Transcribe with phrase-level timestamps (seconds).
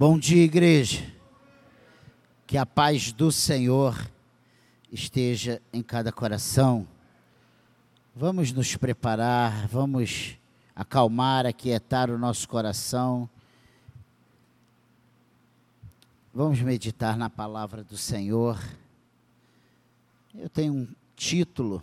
[0.00, 1.12] Bom dia, igreja.
[2.46, 4.08] Que a paz do Senhor
[4.92, 6.86] esteja em cada coração.
[8.14, 10.38] Vamos nos preparar, vamos
[10.72, 13.28] acalmar, aquietar o nosso coração.
[16.32, 18.56] Vamos meditar na palavra do Senhor.
[20.32, 21.82] Eu tenho um título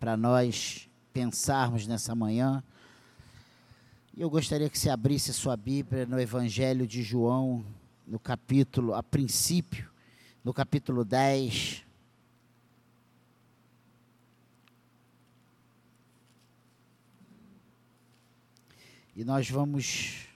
[0.00, 2.64] para nós pensarmos nessa manhã.
[4.16, 7.62] E eu gostaria que você abrisse sua Bíblia no Evangelho de João,
[8.06, 9.90] no capítulo, a princípio,
[10.42, 11.84] no capítulo 10.
[19.14, 20.26] E nós vamos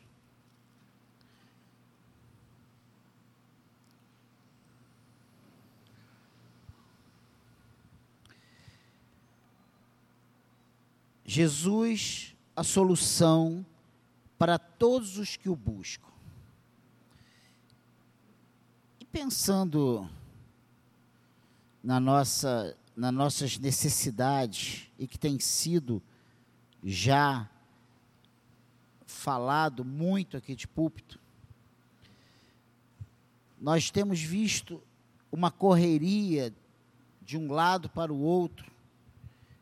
[11.24, 13.65] Jesus, a solução
[14.40, 16.08] para todos os que o buscam.
[18.98, 20.09] E pensando
[21.84, 26.02] na nossa, nas nossas necessidades e que tem sido
[26.82, 27.50] já
[29.04, 31.20] falado muito aqui de púlpito,
[33.60, 34.82] nós temos visto
[35.30, 36.50] uma correria
[37.20, 38.72] de um lado para o outro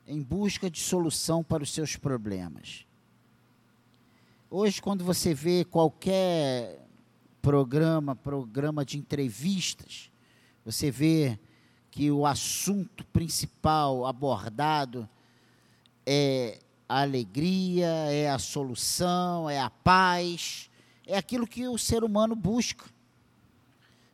[0.06, 2.86] em busca de solução para os seus problemas.
[4.50, 6.88] Hoje, quando você vê qualquer
[7.42, 10.10] programa, programa de entrevistas,
[10.64, 11.38] você vê
[11.90, 15.06] que o assunto principal abordado
[16.06, 20.70] é a alegria, é a solução, é a paz,
[21.06, 22.86] é aquilo que o ser humano busca.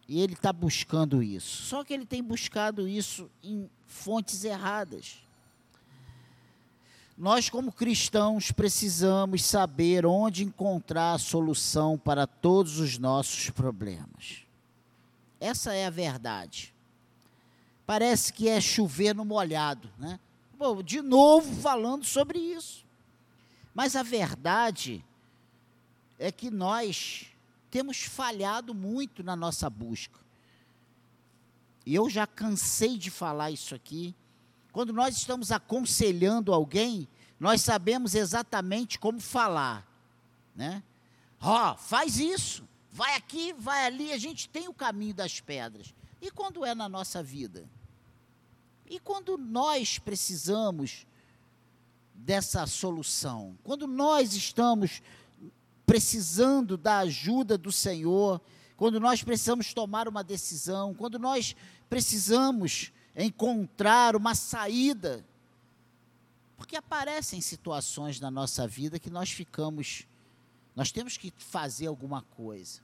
[0.08, 1.62] E ele está buscando isso.
[1.62, 5.24] Só que ele tem buscado isso em fontes erradas.
[7.16, 14.44] Nós, como cristãos, precisamos saber onde encontrar a solução para todos os nossos problemas.
[15.38, 16.74] Essa é a verdade.
[17.86, 20.18] Parece que é chover no molhado, né?
[20.58, 22.84] Bom, de novo falando sobre isso.
[23.72, 25.04] Mas a verdade
[26.18, 27.26] é que nós
[27.70, 30.18] temos falhado muito na nossa busca.
[31.86, 34.14] E eu já cansei de falar isso aqui
[34.74, 37.06] quando nós estamos aconselhando alguém,
[37.38, 39.86] nós sabemos exatamente como falar,
[40.52, 40.82] né?
[41.40, 45.94] Ó, oh, faz isso, vai aqui, vai ali, a gente tem o caminho das pedras.
[46.20, 47.70] E quando é na nossa vida?
[48.90, 51.06] E quando nós precisamos
[52.12, 53.56] dessa solução?
[53.62, 55.00] Quando nós estamos
[55.86, 58.40] precisando da ajuda do Senhor,
[58.76, 61.54] quando nós precisamos tomar uma decisão, quando nós
[61.88, 65.24] precisamos encontrar uma saída.
[66.56, 70.06] Porque aparecem situações na nossa vida que nós ficamos,
[70.74, 72.80] nós temos que fazer alguma coisa.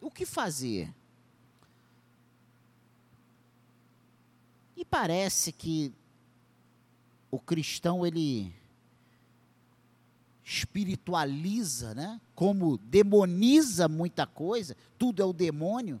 [0.00, 0.92] O que fazer?
[4.76, 5.92] E parece que
[7.30, 8.54] o cristão ele
[10.44, 12.20] espiritualiza, né?
[12.34, 16.00] Como demoniza muita coisa, tudo é o demônio.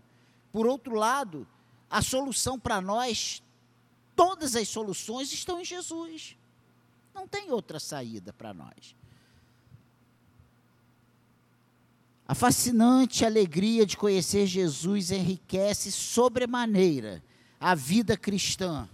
[0.52, 1.46] Por outro lado,
[1.90, 3.42] a solução para nós
[4.16, 6.36] Todas as soluções estão em Jesus.
[7.14, 8.94] Não tem outra saída para nós.
[12.26, 17.22] A fascinante alegria de conhecer Jesus enriquece sobremaneira
[17.60, 18.88] a vida cristã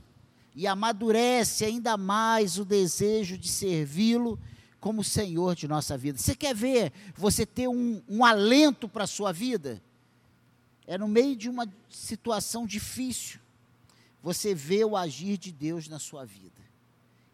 [0.54, 4.38] e amadurece ainda mais o desejo de servi-lo
[4.80, 6.18] como Senhor de nossa vida.
[6.18, 9.80] Você quer ver você ter um, um alento para a sua vida?
[10.86, 13.38] É no meio de uma situação difícil
[14.22, 16.60] você vê o agir de Deus na sua vida.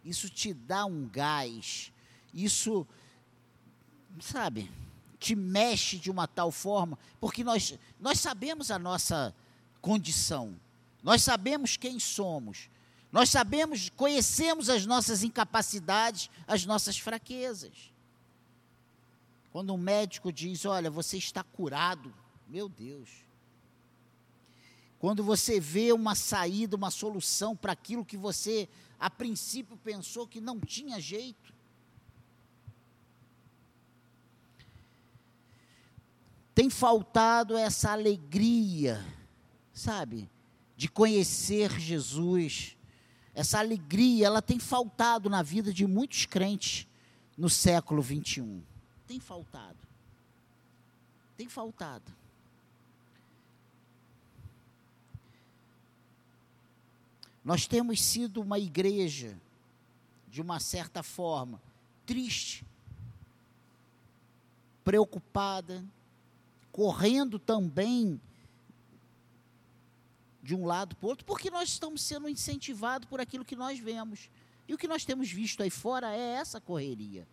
[0.05, 1.93] Isso te dá um gás,
[2.33, 2.87] isso,
[4.21, 4.71] sabe,
[5.19, 9.35] te mexe de uma tal forma, porque nós, nós sabemos a nossa
[9.81, 10.55] condição,
[11.03, 12.71] nós sabemos quem somos,
[13.11, 17.93] nós sabemos, conhecemos as nossas incapacidades, as nossas fraquezas.
[19.51, 22.13] Quando um médico diz: Olha, você está curado,
[22.47, 23.09] meu Deus,
[24.99, 30.41] quando você vê uma saída, uma solução para aquilo que você, a princípio, pensou que
[30.41, 31.55] não tinha jeito.
[36.55, 39.05] Tem faltado essa alegria,
[39.75, 40.31] sabe,
[40.75, 42.75] de conhecer Jesus.
[43.35, 46.87] Essa alegria, ela tem faltado na vida de muitos crentes
[47.37, 48.63] no século 21.
[49.07, 49.77] Tem faltado.
[51.37, 52.11] Tem faltado.
[57.47, 59.41] Nós temos sido uma igreja,
[60.29, 61.63] de uma certa forma,
[62.05, 62.67] triste,
[64.83, 65.85] preocupada,
[66.73, 68.21] correndo também
[70.43, 73.79] de um lado para o outro, porque nós estamos sendo incentivados por aquilo que nós
[73.79, 74.29] vemos.
[74.67, 77.29] E o que nós temos visto aí fora é essa correria.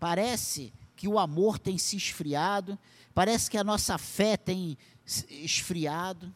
[0.00, 2.76] Parece que o amor tem se esfriado,
[3.14, 4.76] parece que a nossa fé tem
[5.30, 6.34] esfriado.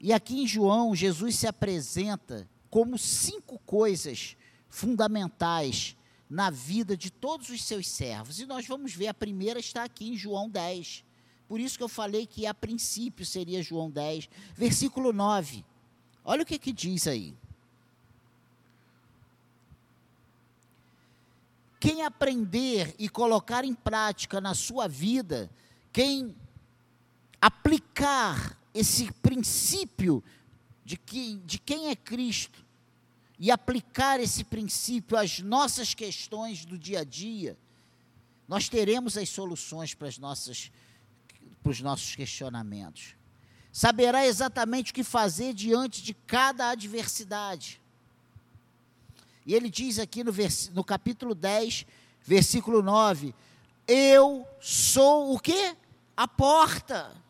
[0.00, 4.36] E aqui em João, Jesus se apresenta como cinco coisas
[4.68, 5.96] fundamentais
[6.28, 8.38] na vida de todos os seus servos.
[8.38, 11.04] E nós vamos ver, a primeira está aqui em João 10.
[11.48, 15.64] Por isso que eu falei que a princípio seria João 10, versículo 9.
[16.24, 17.34] Olha o que, que diz aí.
[21.78, 25.48] Quem aprender e colocar em prática na sua vida,
[25.92, 26.34] quem
[27.40, 30.22] aplicar esse princípio
[30.84, 32.64] de, que, de quem é Cristo
[33.38, 37.56] e aplicar esse princípio às nossas questões do dia a dia,
[38.46, 40.70] nós teremos as soluções para, as nossas,
[41.62, 43.14] para os nossos questionamentos.
[43.72, 47.80] Saberá exatamente o que fazer diante de cada adversidade.
[49.44, 51.86] E ele diz aqui no, vers, no capítulo 10,
[52.22, 53.34] versículo 9:
[53.86, 55.76] Eu sou o que?
[56.16, 57.25] A porta.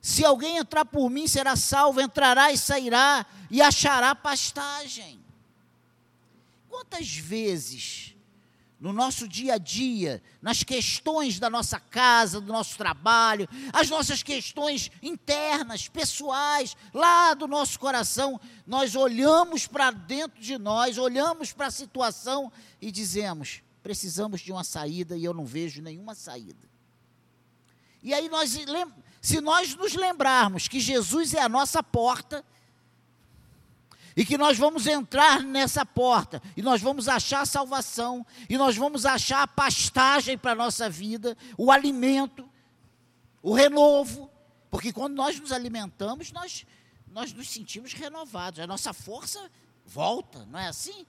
[0.00, 5.20] Se alguém entrar por mim, será salvo, entrará e sairá e achará pastagem.
[6.68, 8.14] Quantas vezes
[8.80, 14.22] no nosso dia a dia, nas questões da nossa casa, do nosso trabalho, as nossas
[14.22, 21.66] questões internas, pessoais, lá do nosso coração, nós olhamos para dentro de nós, olhamos para
[21.66, 22.50] a situação
[22.80, 26.70] e dizemos: precisamos de uma saída e eu não vejo nenhuma saída.
[28.02, 28.56] E aí nós
[29.20, 32.44] se nós nos lembrarmos que Jesus é a nossa porta,
[34.16, 39.06] e que nós vamos entrar nessa porta, e nós vamos achar salvação, e nós vamos
[39.06, 42.48] achar a pastagem para a nossa vida, o alimento,
[43.42, 44.30] o renovo,
[44.70, 46.66] porque quando nós nos alimentamos, nós,
[47.08, 49.50] nós nos sentimos renovados, a nossa força
[49.86, 51.06] volta, não é assim?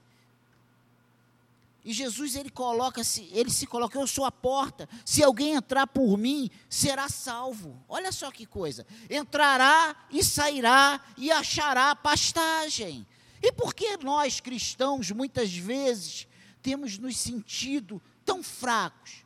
[1.84, 4.88] E Jesus ele coloca se ele se coloca, eu sou a porta.
[5.04, 7.82] Se alguém entrar por mim, será salvo.
[7.88, 8.86] Olha só que coisa.
[9.10, 13.06] Entrará e sairá e achará pastagem.
[13.42, 16.28] E por que nós cristãos muitas vezes
[16.62, 19.24] temos nos sentido tão fracos,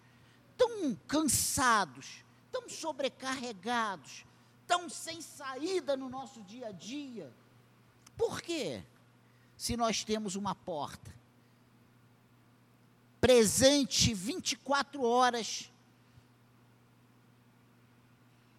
[0.56, 4.25] tão cansados, tão sobrecarregados,
[4.67, 7.31] tão sem saída no nosso dia a dia?
[8.17, 8.82] Por quê?
[9.59, 11.15] Se nós temos uma porta
[13.20, 15.70] presente 24 horas.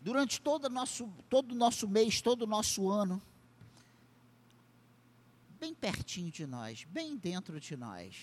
[0.02, 3.22] Durante todo o nosso, todo nosso mês, todo o nosso ano.
[5.60, 8.16] Bem pertinho de nós, bem dentro de nós.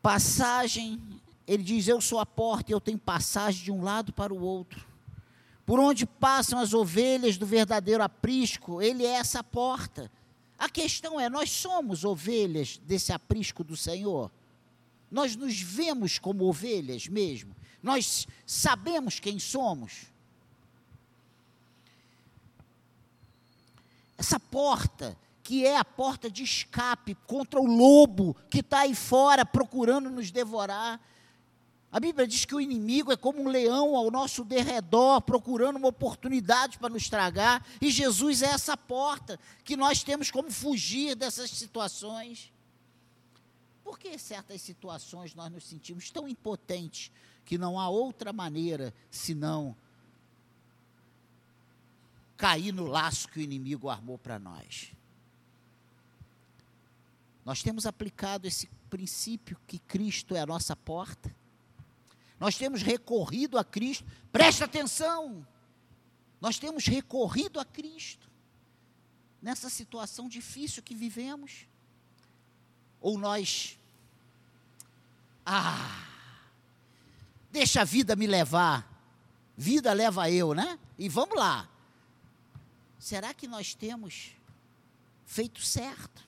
[0.00, 1.00] Passagem,
[1.46, 4.86] ele diz: Eu sou a porta, eu tenho passagem de um lado para o outro.
[5.66, 10.10] Por onde passam as ovelhas do verdadeiro aprisco, ele é essa porta.
[10.58, 14.30] A questão é: nós somos ovelhas desse aprisco do Senhor?
[15.10, 17.54] Nós nos vemos como ovelhas mesmo?
[17.82, 20.06] Nós sabemos quem somos?
[24.18, 29.46] Essa porta, que é a porta de escape contra o lobo que está aí fora
[29.46, 31.00] procurando nos devorar,
[31.90, 35.88] a Bíblia diz que o inimigo é como um leão ao nosso derredor, procurando uma
[35.88, 41.50] oportunidade para nos tragar, e Jesus é essa porta que nós temos como fugir dessas
[41.50, 42.52] situações.
[43.82, 47.10] Por que certas situações nós nos sentimos tão impotentes
[47.46, 49.74] que não há outra maneira senão
[52.36, 54.92] cair no laço que o inimigo armou para nós?
[57.46, 61.34] Nós temos aplicado esse princípio que Cristo é a nossa porta
[62.38, 64.04] nós temos recorrido a Cristo.
[64.30, 65.46] Presta atenção!
[66.40, 68.30] Nós temos recorrido a Cristo
[69.42, 71.66] nessa situação difícil que vivemos.
[73.00, 73.78] Ou nós,
[75.44, 76.06] ah,
[77.50, 78.88] deixa a vida me levar,
[79.56, 80.78] vida leva eu, né?
[80.96, 81.68] E vamos lá.
[82.98, 84.32] Será que nós temos
[85.24, 86.27] feito certo?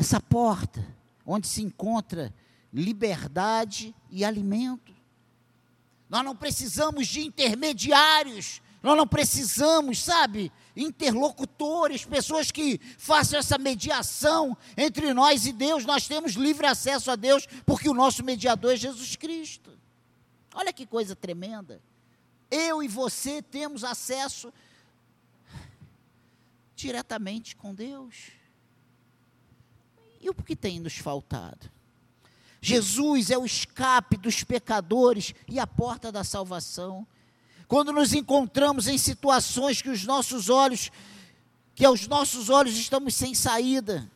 [0.00, 0.82] Essa porta
[1.26, 2.34] onde se encontra
[2.72, 4.94] liberdade e alimento.
[6.08, 14.56] Nós não precisamos de intermediários, nós não precisamos, sabe, interlocutores, pessoas que façam essa mediação
[14.74, 15.84] entre nós e Deus.
[15.84, 19.70] Nós temos livre acesso a Deus porque o nosso mediador é Jesus Cristo.
[20.54, 21.82] Olha que coisa tremenda.
[22.50, 24.50] Eu e você temos acesso
[26.74, 28.39] diretamente com Deus.
[30.20, 31.70] E o que tem nos faltado?
[32.60, 37.06] Jesus é o escape dos pecadores e a porta da salvação.
[37.66, 40.90] Quando nos encontramos em situações que os nossos olhos,
[41.74, 44.10] que aos nossos olhos estamos sem saída,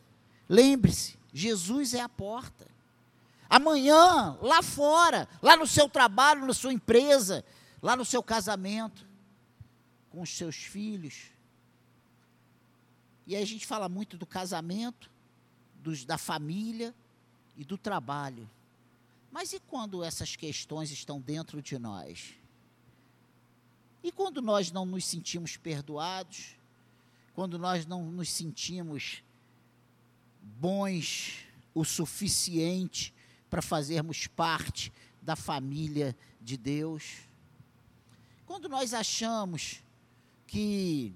[0.47, 2.67] lembre-se, Jesus é a porta.
[3.49, 7.43] Amanhã, lá fora, lá no seu trabalho, na sua empresa,
[7.81, 9.07] lá no seu casamento,
[10.09, 11.31] com os seus filhos.
[13.25, 15.09] E aí a gente fala muito do casamento,
[15.85, 16.93] dos, da família,
[17.57, 18.49] e do trabalho.
[19.31, 22.33] Mas e quando essas questões estão dentro de nós?
[24.03, 26.55] E quando nós não nos sentimos perdoados?
[27.33, 29.23] Quando nós não nos sentimos
[30.41, 33.13] bons o suficiente
[33.49, 37.27] para fazermos parte da família de Deus?
[38.45, 39.83] Quando nós achamos
[40.47, 41.13] que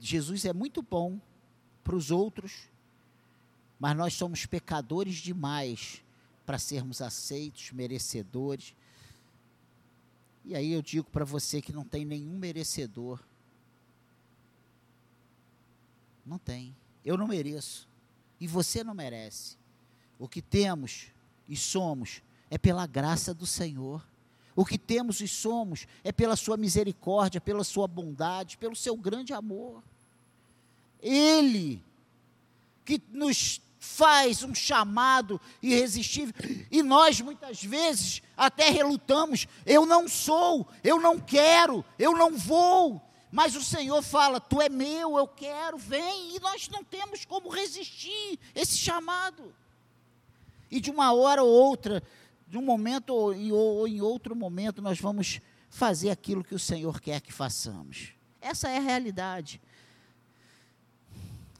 [0.00, 1.20] Jesus é muito bom,
[1.84, 2.68] para os outros,
[3.78, 6.02] mas nós somos pecadores demais
[6.46, 8.74] para sermos aceitos, merecedores.
[10.44, 13.20] E aí eu digo para você que não tem nenhum merecedor.
[16.24, 16.74] Não tem.
[17.04, 17.88] Eu não mereço.
[18.38, 19.56] E você não merece.
[20.18, 21.08] O que temos
[21.48, 24.06] e somos é pela graça do Senhor.
[24.54, 29.32] O que temos e somos é pela sua misericórdia, pela sua bondade, pelo seu grande
[29.32, 29.82] amor.
[31.02, 31.82] Ele
[32.84, 36.34] que nos faz um chamado irresistível.
[36.70, 43.00] E nós muitas vezes até relutamos: eu não sou, eu não quero, eu não vou.
[43.32, 46.36] Mas o Senhor fala: Tu é meu, eu quero, vem.
[46.36, 49.54] E nós não temos como resistir esse chamado.
[50.70, 52.02] E de uma hora ou outra,
[52.50, 55.40] de um momento ou em, ou em outro momento, nós vamos
[55.70, 58.12] fazer aquilo que o Senhor quer que façamos.
[58.40, 59.62] Essa é a realidade.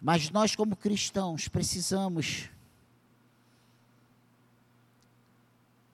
[0.02, 2.50] Mas nós, como cristãos, precisamos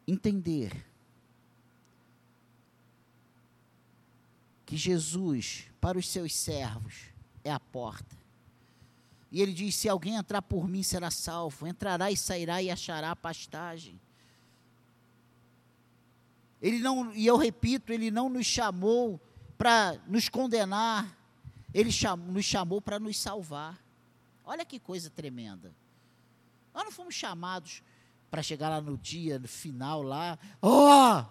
[0.09, 0.87] entender
[4.65, 6.95] que Jesus, para os seus servos,
[7.45, 8.17] é a porta.
[9.31, 11.67] E ele diz: Se alguém entrar por mim, será salvo.
[11.67, 14.01] Entrará e sairá e achará pastagem.
[16.61, 19.21] Ele não, e eu repito, ele não nos chamou
[19.59, 21.17] para nos condenar,
[21.73, 21.91] ele
[22.29, 23.83] nos chamou para nos salvar.
[24.45, 25.75] Olha que coisa tremenda.
[26.73, 27.83] Nós não fomos chamados
[28.31, 31.25] para chegar lá no dia, no final lá, ó, oh,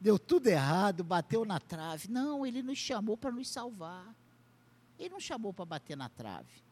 [0.00, 2.08] deu tudo errado, bateu na trave.
[2.08, 4.14] Não, ele nos chamou para nos salvar.
[4.98, 6.67] Ele não chamou para bater na trave.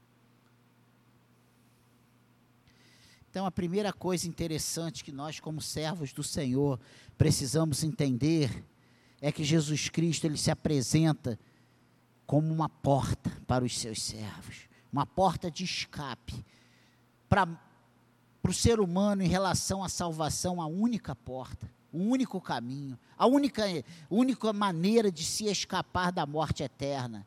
[3.37, 6.81] Então, a primeira coisa interessante que nós, como servos do Senhor,
[7.19, 8.65] precisamos entender
[9.21, 11.39] é que Jesus Cristo ele se apresenta
[12.27, 16.43] como uma porta para os seus servos uma porta de escape
[17.29, 17.47] para
[18.43, 23.65] o ser humano em relação à salvação, a única porta, o único caminho, a única,
[24.09, 27.27] única maneira de se escapar da morte eterna,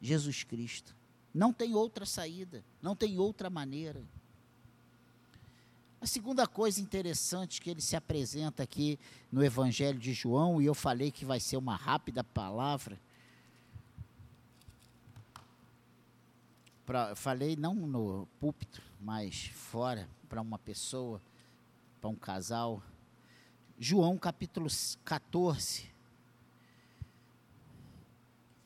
[0.00, 0.96] Jesus Cristo.
[1.34, 4.02] Não tem outra saída, não tem outra maneira.
[6.00, 8.98] A segunda coisa interessante que ele se apresenta aqui
[9.30, 12.98] no Evangelho de João, e eu falei que vai ser uma rápida palavra,
[16.86, 21.20] pra, falei não no púlpito, mas fora, para uma pessoa,
[22.00, 22.82] para um casal.
[23.78, 24.68] João capítulo
[25.04, 25.86] 14,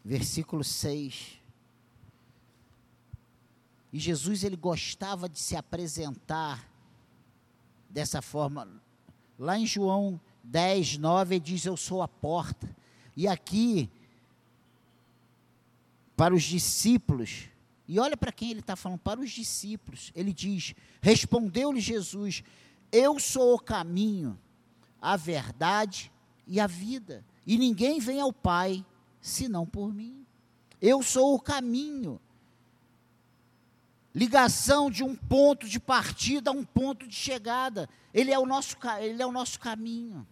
[0.05, 1.41] versículo 6.
[3.93, 6.74] E Jesus ele gostava de se apresentar
[7.95, 8.69] dessa forma.
[9.39, 12.69] Lá em João 10, 9, ele diz: Eu sou a porta.
[13.17, 13.89] E aqui,
[16.17, 17.49] para os discípulos,
[17.87, 20.11] e olha para quem ele está falando, para os discípulos.
[20.15, 22.43] Ele diz: Respondeu-lhe Jesus:
[22.91, 24.37] Eu sou o caminho,
[25.01, 26.11] a verdade
[26.47, 27.25] e a vida.
[27.47, 28.85] E ninguém vem ao Pai
[29.21, 30.27] senão por mim.
[30.83, 32.21] Eu sou o caminho.
[34.15, 37.89] Ligação de um ponto de partida a um ponto de chegada.
[38.13, 40.27] Ele é o nosso, ele é o nosso caminho.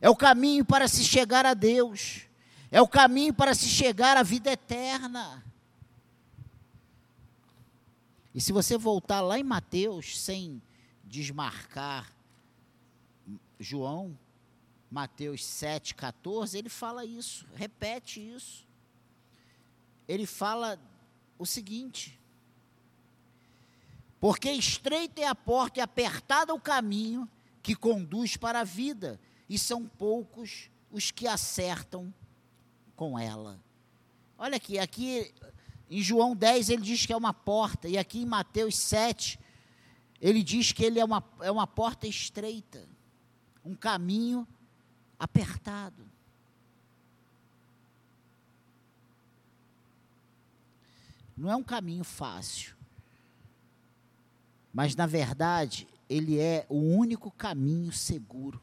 [0.00, 2.22] É o caminho para se chegar a Deus.
[2.70, 5.42] É o caminho para se chegar à vida eterna.
[8.34, 10.62] E se você voltar lá em Mateus, sem
[11.04, 12.12] desmarcar
[13.58, 14.16] João,
[14.90, 18.66] Mateus 7, 14, ele fala isso, repete isso.
[20.06, 20.78] Ele fala
[21.40, 22.20] o seguinte:
[24.20, 27.28] Porque estreita é a porta e apertado o caminho
[27.62, 29.18] que conduz para a vida,
[29.48, 32.12] e são poucos os que acertam
[32.94, 33.58] com ela.
[34.36, 35.32] Olha aqui, aqui
[35.88, 39.40] em João 10 ele diz que é uma porta, e aqui em Mateus 7
[40.20, 42.86] ele diz que ele é uma, é uma porta estreita,
[43.64, 44.46] um caminho
[45.18, 46.09] apertado.
[51.40, 52.76] Não é um caminho fácil.
[54.70, 58.60] Mas, na verdade, ele é o único caminho seguro.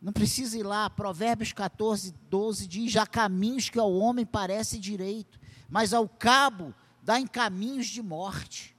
[0.00, 5.38] Não precisa ir lá, Provérbios 14, 12 diz: há caminhos que ao homem parece direito,
[5.68, 8.76] mas ao cabo dá em caminhos de morte.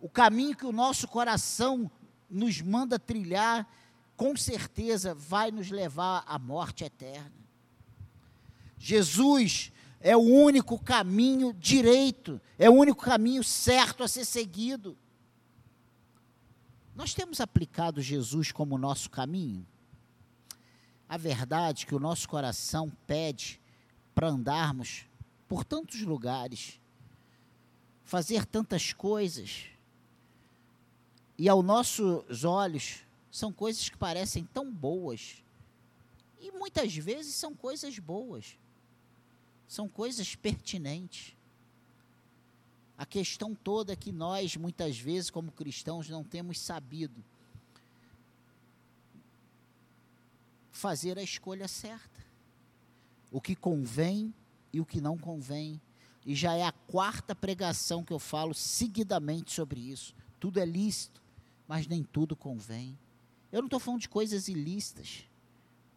[0.00, 1.90] O caminho que o nosso coração
[2.30, 3.70] nos manda trilhar,
[4.16, 7.30] com certeza vai nos levar à morte eterna.
[8.78, 14.96] Jesus é o único caminho direito, é o único caminho certo a ser seguido.
[16.94, 19.66] Nós temos aplicado Jesus como nosso caminho?
[21.08, 23.60] A verdade é que o nosso coração pede
[24.14, 25.06] para andarmos
[25.48, 26.80] por tantos lugares,
[28.04, 29.66] fazer tantas coisas,
[31.38, 33.00] e aos nossos olhos
[33.30, 35.42] são coisas que parecem tão boas,
[36.40, 38.58] e muitas vezes são coisas boas,
[39.68, 41.36] são coisas pertinentes.
[42.96, 47.22] A questão toda é que nós, muitas vezes, como cristãos, não temos sabido
[50.72, 52.26] fazer a escolha certa.
[53.30, 54.34] O que convém
[54.72, 55.80] e o que não convém.
[56.24, 60.14] E já é a quarta pregação que eu falo seguidamente sobre isso.
[60.40, 61.22] Tudo é lícito,
[61.68, 62.98] mas nem tudo convém.
[63.52, 65.24] Eu não estou falando de coisas ilícitas,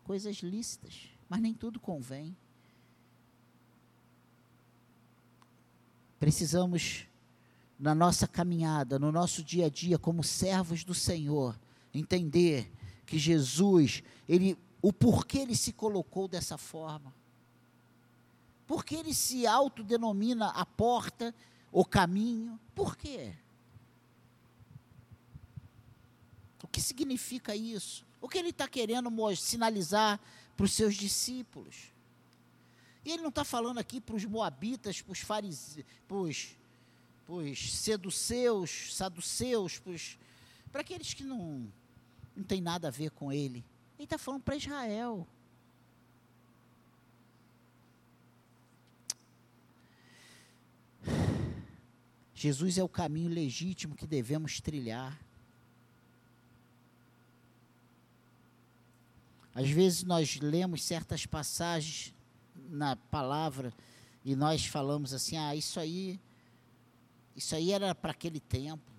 [0.03, 2.35] coisas lícitas, mas nem tudo convém.
[6.21, 7.07] Precisamos,
[7.79, 11.59] na nossa caminhada, no nosso dia a dia, como servos do Senhor,
[11.91, 12.71] entender
[13.07, 17.11] que Jesus, ele o porquê ele se colocou dessa forma.
[18.67, 21.33] Porque ele se autodenomina a porta,
[21.71, 22.59] o caminho.
[22.75, 23.33] Por quê?
[26.63, 28.05] O que significa isso?
[28.21, 30.19] O que ele está querendo sinalizar
[30.55, 31.90] para os seus discípulos?
[33.03, 36.17] E ele não está falando aqui para os moabitas, para os fariseus, para
[37.35, 39.81] os seduceus, saduceus,
[40.71, 41.71] para aqueles que não,
[42.35, 43.65] não tem nada a ver com ele.
[43.97, 45.27] Ele está falando para Israel.
[52.35, 55.19] Jesus é o caminho legítimo que devemos trilhar.
[59.53, 62.15] Às vezes nós lemos certas passagens
[62.71, 63.73] na palavra
[64.23, 66.19] e nós falamos assim: ah, isso aí,
[67.35, 68.91] isso aí era para aquele tempo.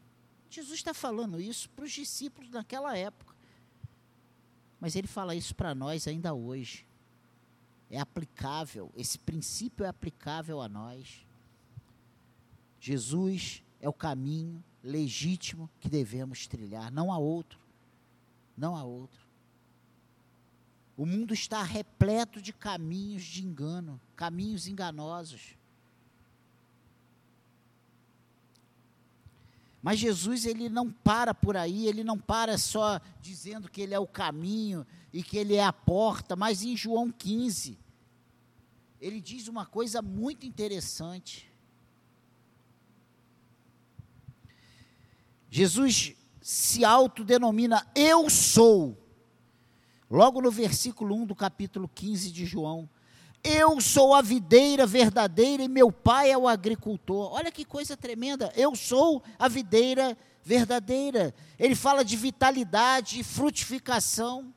[0.51, 3.35] Jesus está falando isso para os discípulos naquela época.
[4.79, 6.87] Mas ele fala isso para nós ainda hoje.
[7.89, 11.27] É aplicável, esse princípio é aplicável a nós.
[12.81, 17.61] Jesus é o caminho legítimo que devemos trilhar, não há outro.
[18.57, 19.22] Não há outro.
[21.03, 25.57] O mundo está repleto de caminhos de engano, caminhos enganosos.
[29.83, 33.99] Mas Jesus ele não para por aí, ele não para só dizendo que ele é
[33.99, 37.77] o caminho e que ele é a porta, mas em João 15
[39.01, 41.53] ele diz uma coisa muito interessante.
[45.51, 49.02] Jesus se autodenomina eu sou.
[50.13, 52.87] Logo no versículo 1 do capítulo 15 de João,
[53.43, 57.33] eu sou a videira verdadeira e meu pai é o agricultor.
[57.33, 58.53] Olha que coisa tremenda.
[58.55, 61.35] Eu sou a videira verdadeira.
[61.59, 64.53] Ele fala de vitalidade e frutificação.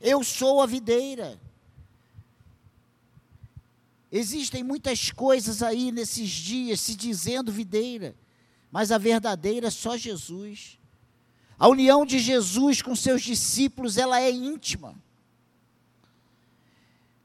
[0.00, 1.40] Eu sou a videira.
[4.10, 8.16] Existem muitas coisas aí nesses dias se dizendo videira,
[8.72, 10.79] mas a verdadeira é só Jesus.
[11.60, 14.94] A união de Jesus com seus discípulos, ela é íntima.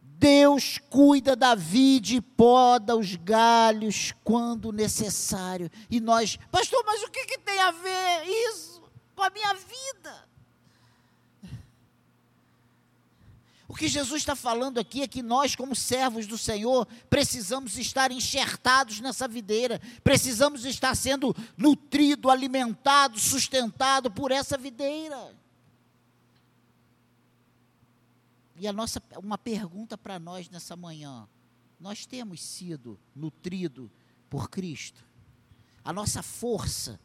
[0.01, 5.71] Deus cuida da vide e poda os galhos quando necessário.
[5.89, 8.83] E nós, pastor, mas o que, que tem a ver isso
[9.15, 9.74] com a minha vida?
[13.75, 18.09] O que Jesus está falando aqui é que nós, como servos do Senhor, precisamos estar
[18.09, 25.35] enxertados nessa videira, precisamos estar sendo nutrido, alimentado, sustentado por essa videira.
[28.55, 31.27] E a nossa uma pergunta para nós nessa manhã:
[31.77, 33.91] nós temos sido nutrido
[34.29, 35.03] por Cristo?
[35.83, 36.97] A nossa força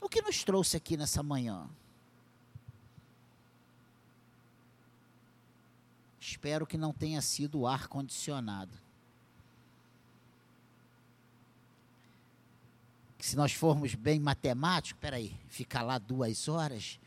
[0.00, 1.68] o que nos trouxe aqui nessa manhã?
[6.30, 8.72] Espero que não tenha sido o ar condicionado.
[13.18, 16.98] se nós formos bem matemáticos, peraí, ficar lá duas horas,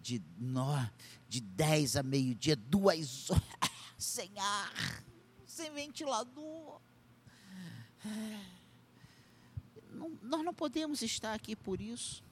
[0.00, 0.64] de, no,
[1.28, 3.44] de dez a meio-dia, duas horas,
[3.98, 5.04] sem ar,
[5.46, 6.80] sem ventilador.
[9.90, 12.22] Não, nós não podemos estar aqui por isso.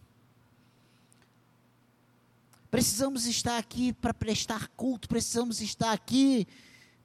[2.71, 6.47] Precisamos estar aqui para prestar culto, precisamos estar aqui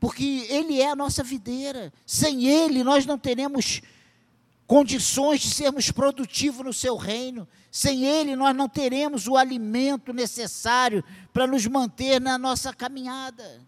[0.04, 1.93] porque Ele é a nossa videira.
[2.06, 3.82] Sem Ele, nós não teremos
[4.67, 7.47] condições de sermos produtivos no seu reino.
[7.71, 13.62] Sem Ele, nós não teremos o alimento necessário para nos manter na nossa caminhada.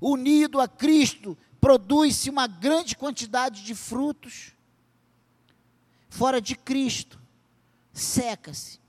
[0.00, 4.52] Unido a Cristo, produz-se uma grande quantidade de frutos.
[6.08, 7.20] Fora de Cristo,
[7.92, 8.83] seca-se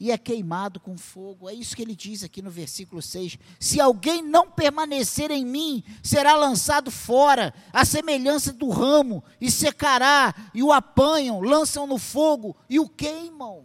[0.00, 1.48] e é queimado com fogo.
[1.48, 3.38] É isso que ele diz aqui no versículo 6.
[3.58, 10.34] Se alguém não permanecer em mim, será lançado fora, a semelhança do ramo, e secará,
[10.54, 13.64] e o apanham, lançam no fogo e o queimam.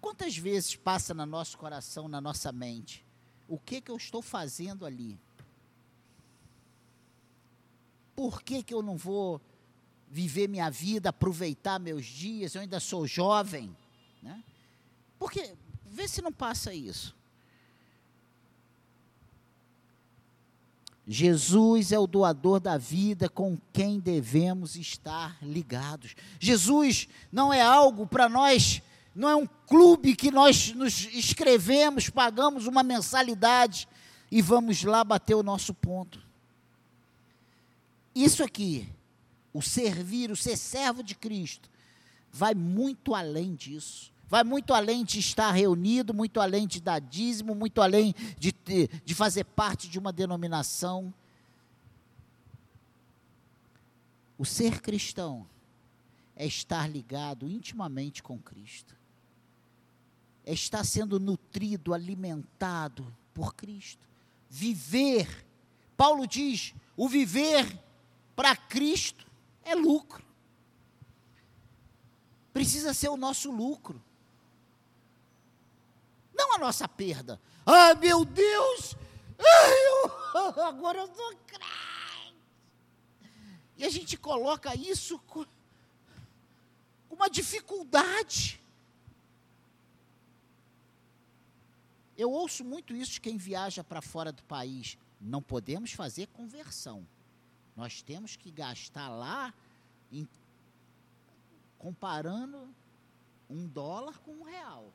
[0.00, 3.06] Quantas vezes passa no nosso coração, na nossa mente?
[3.48, 5.20] O que, que eu estou fazendo ali?
[8.16, 9.40] Por que, que eu não vou
[10.10, 12.54] viver minha vida, aproveitar meus dias?
[12.54, 13.74] Eu ainda sou jovem
[14.22, 14.42] né?
[15.18, 15.54] Porque,
[15.86, 17.14] vê se não passa isso.
[21.06, 26.14] Jesus é o doador da vida com quem devemos estar ligados.
[26.38, 28.80] Jesus não é algo para nós,
[29.14, 33.88] não é um clube que nós nos inscrevemos, pagamos uma mensalidade
[34.30, 36.22] e vamos lá bater o nosso ponto.
[38.14, 38.88] Isso aqui,
[39.52, 41.68] o servir, o ser servo de Cristo,
[42.30, 47.54] vai muito além disso vai muito além de estar reunido, muito além de dar dízimo,
[47.54, 48.50] muito além de,
[49.04, 51.12] de fazer parte de uma denominação.
[54.38, 55.46] O ser cristão
[56.34, 58.96] é estar ligado intimamente com Cristo,
[60.46, 64.08] é estar sendo nutrido, alimentado por Cristo,
[64.48, 65.44] viver.
[65.94, 67.78] Paulo diz: o viver
[68.34, 69.26] para Cristo
[69.62, 70.24] é lucro.
[72.50, 74.02] Precisa ser o nosso lucro
[76.42, 77.40] não a nossa perda.
[77.64, 78.96] Ah, meu Deus!
[79.38, 82.36] Ai, eu, agora eu sou crente.
[83.76, 85.44] E a gente coloca isso com
[87.10, 88.60] uma dificuldade.
[92.16, 94.98] Eu ouço muito isso de quem viaja para fora do país.
[95.20, 97.06] Não podemos fazer conversão.
[97.74, 99.52] Nós temos que gastar lá,
[100.10, 100.28] em,
[101.78, 102.68] comparando
[103.48, 104.92] um dólar com um real.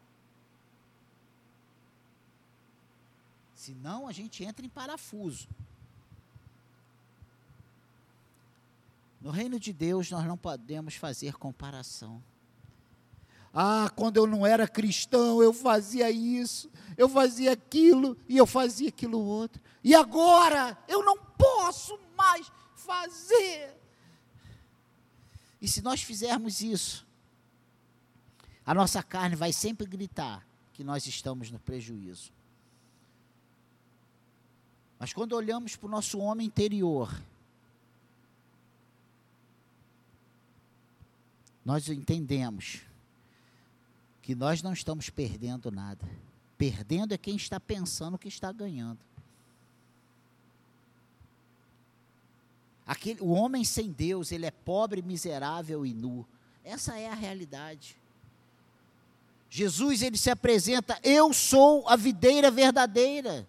[3.68, 5.46] Senão a gente entra em parafuso.
[9.20, 12.24] No reino de Deus nós não podemos fazer comparação.
[13.54, 18.88] Ah, quando eu não era cristão, eu fazia isso, eu fazia aquilo e eu fazia
[18.88, 19.62] aquilo outro.
[19.84, 23.78] E agora eu não posso mais fazer.
[25.62, 27.06] E se nós fizermos isso,
[28.66, 32.37] a nossa carne vai sempre gritar que nós estamos no prejuízo.
[35.00, 37.14] Mas quando olhamos para o nosso homem interior,
[41.64, 42.82] nós entendemos
[44.22, 46.06] que nós não estamos perdendo nada.
[46.58, 49.00] Perdendo é quem está pensando que está ganhando.
[52.86, 56.26] Aquele, o homem sem Deus, ele é pobre, miserável e nu.
[56.64, 57.98] Essa é a realidade.
[59.50, 63.48] Jesus, ele se apresenta, eu sou a videira verdadeira.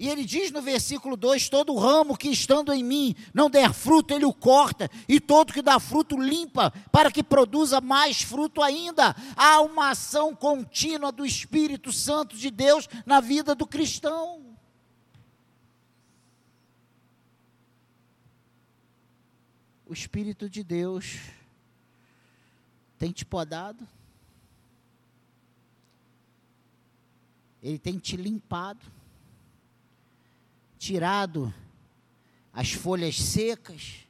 [0.00, 4.14] E ele diz no versículo 2: Todo ramo que estando em mim não der fruto,
[4.14, 9.14] ele o corta, e todo que dá fruto limpa, para que produza mais fruto ainda.
[9.36, 14.56] Há uma ação contínua do Espírito Santo de Deus na vida do cristão.
[19.84, 21.18] O Espírito de Deus
[22.96, 23.86] tem te podado,
[27.62, 28.99] ele tem te limpado
[30.80, 31.52] tirado
[32.54, 34.06] as folhas secas,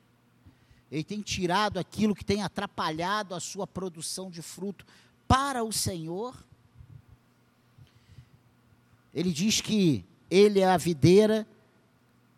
[0.91, 4.87] ele tem tirado aquilo que tem atrapalhado a sua produção de fruto
[5.27, 6.33] para o Senhor.
[9.13, 11.45] Ele diz que ele é a videira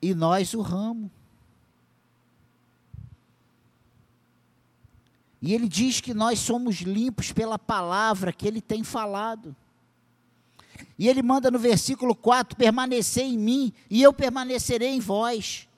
[0.00, 1.10] e nós o ramo.
[5.42, 9.54] E ele diz que nós somos limpos pela palavra que ele tem falado.
[10.98, 15.68] E ele manda no versículo 4: permanecer em mim e eu permanecerei em vós.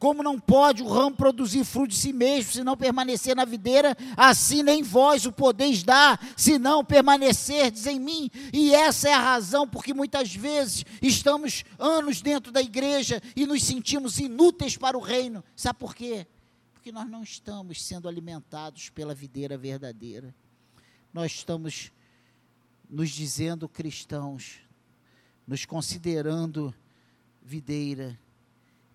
[0.00, 3.94] Como não pode o ramo produzir fruto de si mesmo, se não permanecer na videira,
[4.16, 8.30] assim nem vós o podeis dar, se não permanecerdes em mim.
[8.50, 13.62] E essa é a razão porque muitas vezes estamos anos dentro da igreja e nos
[13.62, 15.44] sentimos inúteis para o reino.
[15.54, 16.26] Sabe por quê?
[16.72, 20.34] Porque nós não estamos sendo alimentados pela videira verdadeira.
[21.12, 21.92] Nós estamos
[22.90, 24.58] nos dizendo cristãos,
[25.46, 26.74] nos considerando
[27.42, 28.18] videira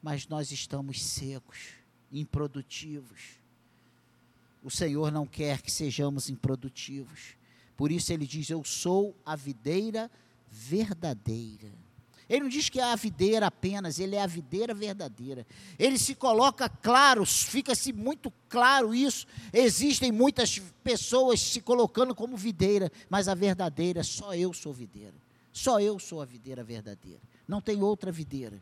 [0.05, 1.69] mas nós estamos secos,
[2.11, 3.39] improdutivos.
[4.61, 7.35] O Senhor não quer que sejamos improdutivos.
[7.75, 10.11] Por isso ele diz: Eu sou a videira
[10.47, 11.71] verdadeira.
[12.29, 15.45] Ele não diz que é a videira apenas, ele é a videira verdadeira.
[15.77, 19.27] Ele se coloca claro, fica-se muito claro isso.
[19.53, 25.13] Existem muitas pessoas se colocando como videira, mas a verdadeira, só eu sou videira.
[25.53, 27.21] Só eu sou a videira verdadeira.
[27.47, 28.61] Não tem outra videira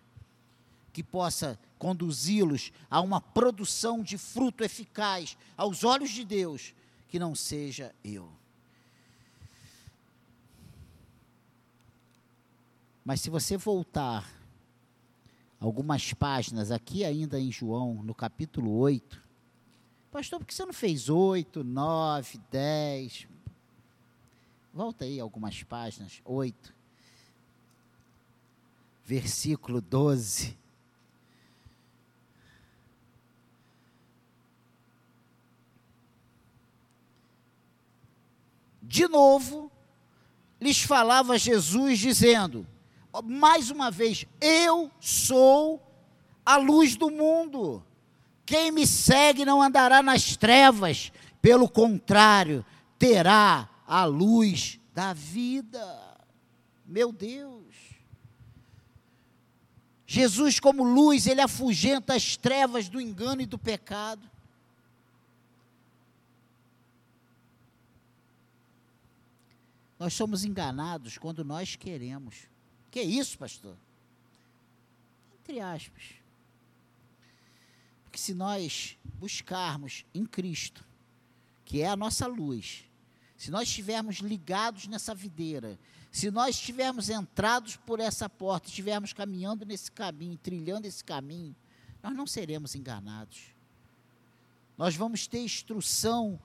[0.91, 6.75] que possa conduzi-los a uma produção de fruto eficaz aos olhos de Deus,
[7.09, 8.29] que não seja eu.
[13.03, 14.29] Mas se você voltar
[15.59, 19.21] algumas páginas aqui ainda em João, no capítulo 8,
[20.11, 23.27] pastor, por que você não fez 8, 9, 10?
[24.73, 26.73] Volta aí algumas páginas, 8,
[29.05, 30.63] versículo 12.
[38.93, 39.71] de novo,
[40.61, 42.67] lhes falava Jesus, dizendo:
[43.21, 45.81] mais uma vez, eu sou
[46.45, 47.83] a luz do mundo.
[48.45, 52.65] Quem me segue não andará nas trevas, pelo contrário,
[52.97, 56.17] terá a luz da vida.
[56.85, 57.63] Meu Deus.
[60.05, 64.29] Jesus, como luz, ele afugenta as trevas do engano e do pecado.
[69.97, 72.52] Nós somos enganados quando nós queremos.
[72.93, 73.75] Que isso, pastor?
[75.41, 76.13] Entre aspas.
[78.03, 80.85] Porque se nós buscarmos em Cristo,
[81.65, 82.85] que é a nossa luz,
[83.35, 85.79] se nós estivermos ligados nessa videira,
[86.11, 91.55] se nós estivermos entrados por essa porta, estivermos caminhando nesse caminho, trilhando esse caminho,
[92.03, 93.55] nós não seremos enganados.
[94.77, 96.39] Nós vamos ter instrução,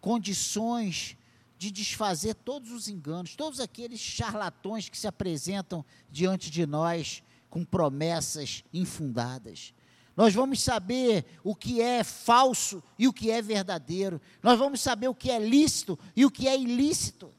[0.00, 1.18] condições
[1.62, 7.64] de desfazer todos os enganos, todos aqueles charlatões que se apresentam diante de nós com
[7.64, 9.72] promessas infundadas.
[10.16, 14.20] Nós vamos saber o que é falso e o que é verdadeiro.
[14.42, 17.32] Nós vamos saber o que é lícito e o que é ilícito.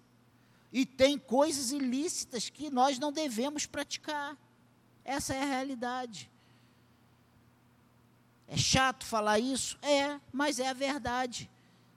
[0.72, 4.38] E tem coisas ilícitas que nós não devemos praticar.
[5.04, 6.32] Essa é a realidade.
[8.48, 9.78] É chato falar isso?
[9.82, 11.50] É, mas é a verdade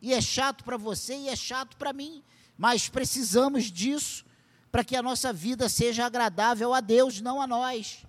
[0.07, 2.23] e é chato para você e é chato para mim,
[2.57, 4.25] mas precisamos disso
[4.71, 8.07] para que a nossa vida seja agradável a Deus, não a nós.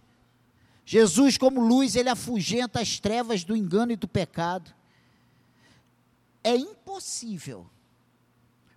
[0.85, 4.71] Jesus, como luz, ele afugenta as trevas do engano e do pecado.
[6.43, 7.67] É impossível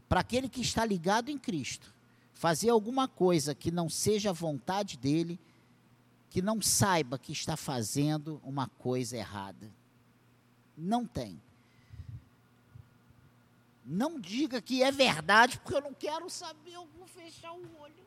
[0.09, 1.93] para aquele que está ligado em Cristo
[2.33, 5.39] fazer alguma coisa que não seja a vontade dele,
[6.31, 9.71] que não saiba que está fazendo uma coisa errada.
[10.75, 11.39] Não tem.
[13.93, 18.07] Não diga que é verdade, porque eu não quero saber, eu vou fechar o olho.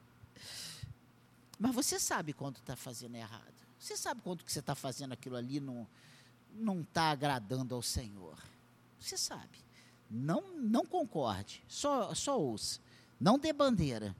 [1.59, 3.53] Mas você sabe quando está fazendo errado.
[3.77, 5.85] Você sabe quando que você está fazendo aquilo ali não
[6.55, 8.41] não está agradando ao Senhor.
[8.97, 9.59] Você sabe.
[10.09, 11.61] Não não concorde.
[11.67, 12.79] Só só ouça.
[13.19, 14.15] Não dê bandeira.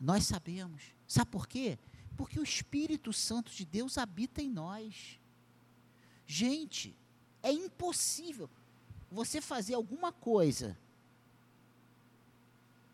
[0.00, 0.82] Nós sabemos.
[1.06, 1.78] Sabe por quê?
[2.16, 5.20] Porque o Espírito Santo de Deus habita em nós.
[6.26, 6.96] Gente,
[7.40, 8.50] é impossível
[9.14, 10.76] você fazer alguma coisa.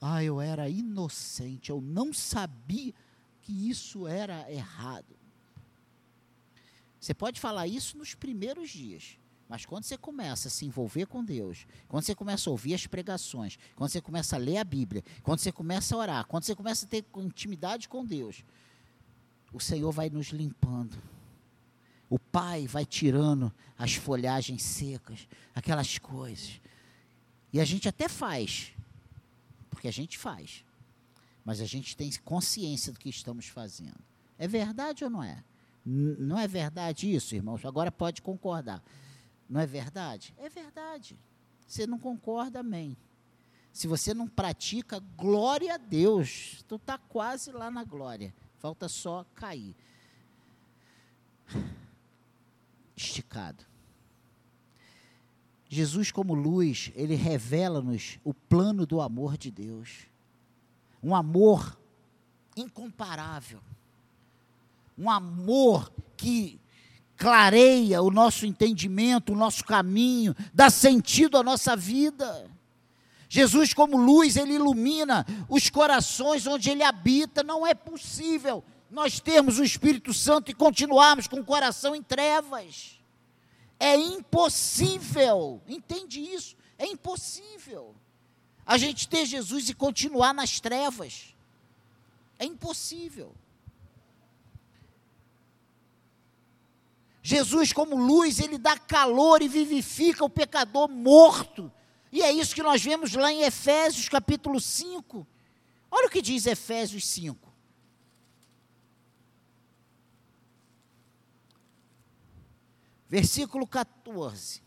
[0.01, 2.95] Ah, eu era inocente, eu não sabia
[3.43, 5.17] que isso era errado.
[7.01, 11.25] Você pode falar isso nos primeiros dias, mas quando você começa a se envolver com
[11.25, 15.03] Deus, quando você começa a ouvir as pregações, quando você começa a ler a Bíblia,
[15.23, 18.45] quando você começa a orar, quando você começa a ter intimidade com Deus,
[19.53, 20.97] o Senhor vai nos limpando
[22.11, 26.61] o pai vai tirando as folhagens secas, aquelas coisas.
[27.53, 28.73] E a gente até faz,
[29.71, 30.65] porque a gente faz,
[31.45, 33.99] mas a gente tem consciência do que estamos fazendo.
[34.37, 35.43] É verdade ou não é?
[35.87, 37.65] Não é verdade isso, irmãos?
[37.65, 38.83] Agora pode concordar.
[39.49, 40.35] Não é verdade?
[40.37, 41.19] É verdade.
[41.67, 42.97] Você não concorda, amém.
[43.73, 46.65] Se você não pratica, glória a Deus.
[46.67, 48.35] Tu está quase lá na glória.
[48.59, 49.77] Falta só cair.
[53.01, 53.65] Esticado.
[55.69, 60.07] Jesus, como luz, ele revela-nos o plano do amor de Deus.
[61.03, 61.81] Um amor
[62.55, 63.61] incomparável.
[64.99, 66.61] Um amor que
[67.17, 72.51] clareia o nosso entendimento, o nosso caminho, dá sentido à nossa vida.
[73.31, 77.43] Jesus, como luz, ele ilumina os corações onde ele habita.
[77.43, 83.01] Não é possível nós termos o Espírito Santo e continuarmos com o coração em trevas.
[83.79, 86.57] É impossível, entende isso?
[86.77, 87.95] É impossível
[88.67, 91.35] a gente ter Jesus e continuar nas trevas.
[92.39, 93.35] É impossível.
[97.23, 101.71] Jesus, como luz, ele dá calor e vivifica o pecador morto.
[102.11, 105.27] E é isso que nós vemos lá em Efésios capítulo 5.
[105.91, 107.50] Olha o que diz Efésios 5.
[113.11, 114.63] Versículo 14.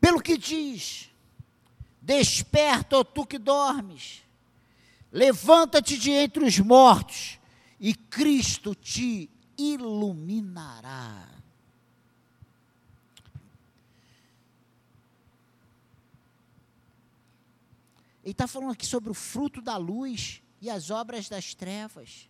[0.00, 1.10] Pelo que diz:
[2.00, 4.22] Desperta, ó tu que dormes,
[5.12, 7.38] levanta-te de entre os mortos,
[7.78, 11.28] e Cristo te iluminará.
[18.24, 22.27] Ele está falando aqui sobre o fruto da luz e as obras das trevas.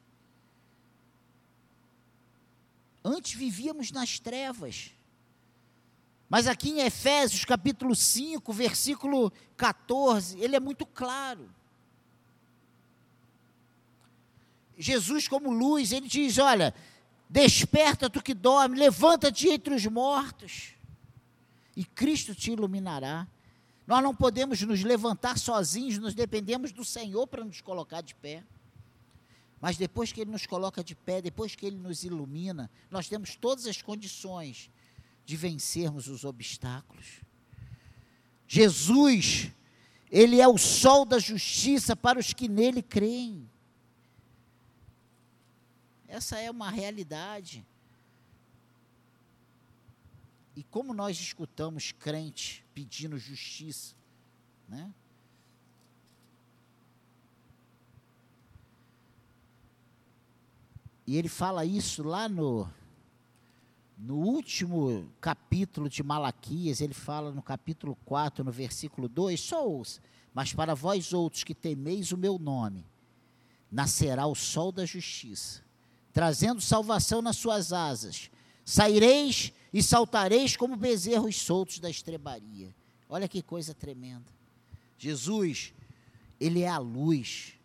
[3.08, 4.92] Antes vivíamos nas trevas.
[6.28, 11.48] Mas aqui em Efésios capítulo 5, versículo 14, ele é muito claro.
[14.76, 16.74] Jesus, como luz, ele diz: Olha,
[17.30, 20.74] desperta tu que dorme, levanta-te entre os mortos,
[21.74, 23.26] e Cristo te iluminará.
[23.86, 28.44] Nós não podemos nos levantar sozinhos, nós dependemos do Senhor para nos colocar de pé.
[29.60, 33.34] Mas depois que Ele nos coloca de pé, depois que Ele nos ilumina, nós temos
[33.34, 34.70] todas as condições
[35.24, 37.20] de vencermos os obstáculos.
[38.46, 39.52] Jesus,
[40.10, 43.50] Ele é o sol da justiça para os que nele creem.
[46.06, 47.66] Essa é uma realidade.
[50.56, 53.94] E como nós escutamos crente pedindo justiça,
[54.68, 54.92] né?
[61.08, 62.68] E ele fala isso lá no,
[63.96, 70.02] no último capítulo de Malaquias, ele fala no capítulo 4, no versículo 2, só ouça,
[70.34, 72.84] mas para vós outros que temeis o meu nome,
[73.72, 75.62] nascerá o sol da justiça,
[76.12, 78.30] trazendo salvação nas suas asas.
[78.62, 82.76] Saireis e saltareis como bezerros soltos da estrebaria.
[83.08, 84.30] Olha que coisa tremenda.
[84.98, 85.72] Jesus,
[86.38, 87.57] ele é a luz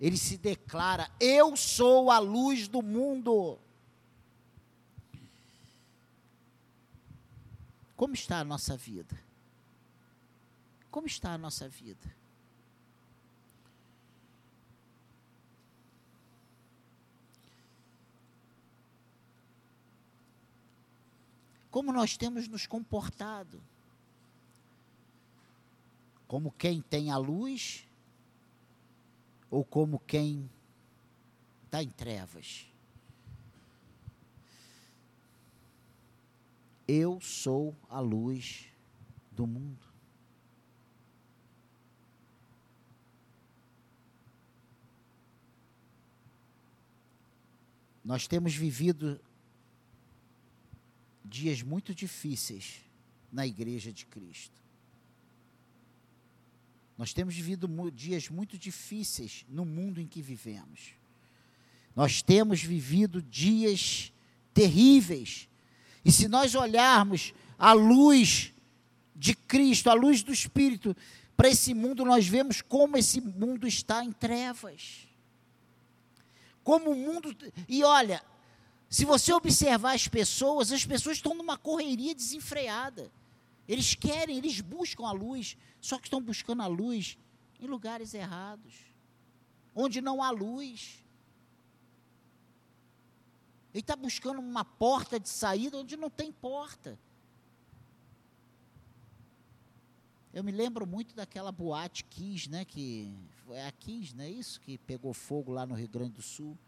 [0.00, 3.58] ele se declara: Eu sou a luz do mundo.
[7.94, 9.22] Como está a nossa vida?
[10.90, 12.18] Como está a nossa vida?
[21.70, 23.62] Como nós temos nos comportado?
[26.26, 27.86] Como quem tem a luz
[29.50, 30.48] ou como quem
[31.64, 32.66] está em trevas.
[36.86, 38.66] Eu sou a luz
[39.32, 39.90] do mundo.
[48.04, 49.20] Nós temos vivido
[51.24, 52.80] dias muito difíceis
[53.30, 54.59] na Igreja de Cristo.
[57.00, 60.90] Nós temos vivido dias muito difíceis no mundo em que vivemos.
[61.96, 64.12] Nós temos vivido dias
[64.52, 65.48] terríveis.
[66.04, 68.52] E se nós olharmos a luz
[69.16, 70.94] de Cristo, a luz do Espírito,
[71.38, 75.08] para esse mundo, nós vemos como esse mundo está em trevas.
[76.62, 77.34] Como o mundo.
[77.66, 78.22] E olha,
[78.90, 83.10] se você observar as pessoas, as pessoas estão numa correria desenfreada.
[83.70, 87.16] Eles querem, eles buscam a luz, só que estão buscando a luz
[87.60, 88.74] em lugares errados,
[89.72, 91.04] onde não há luz.
[93.72, 96.98] Ele está buscando uma porta de saída onde não tem porta.
[100.34, 102.64] Eu me lembro muito daquela boate Kiss, né?
[102.64, 103.16] Que
[103.46, 104.60] foi a Kiss, não é isso?
[104.60, 106.58] Que pegou fogo lá no Rio Grande do Sul.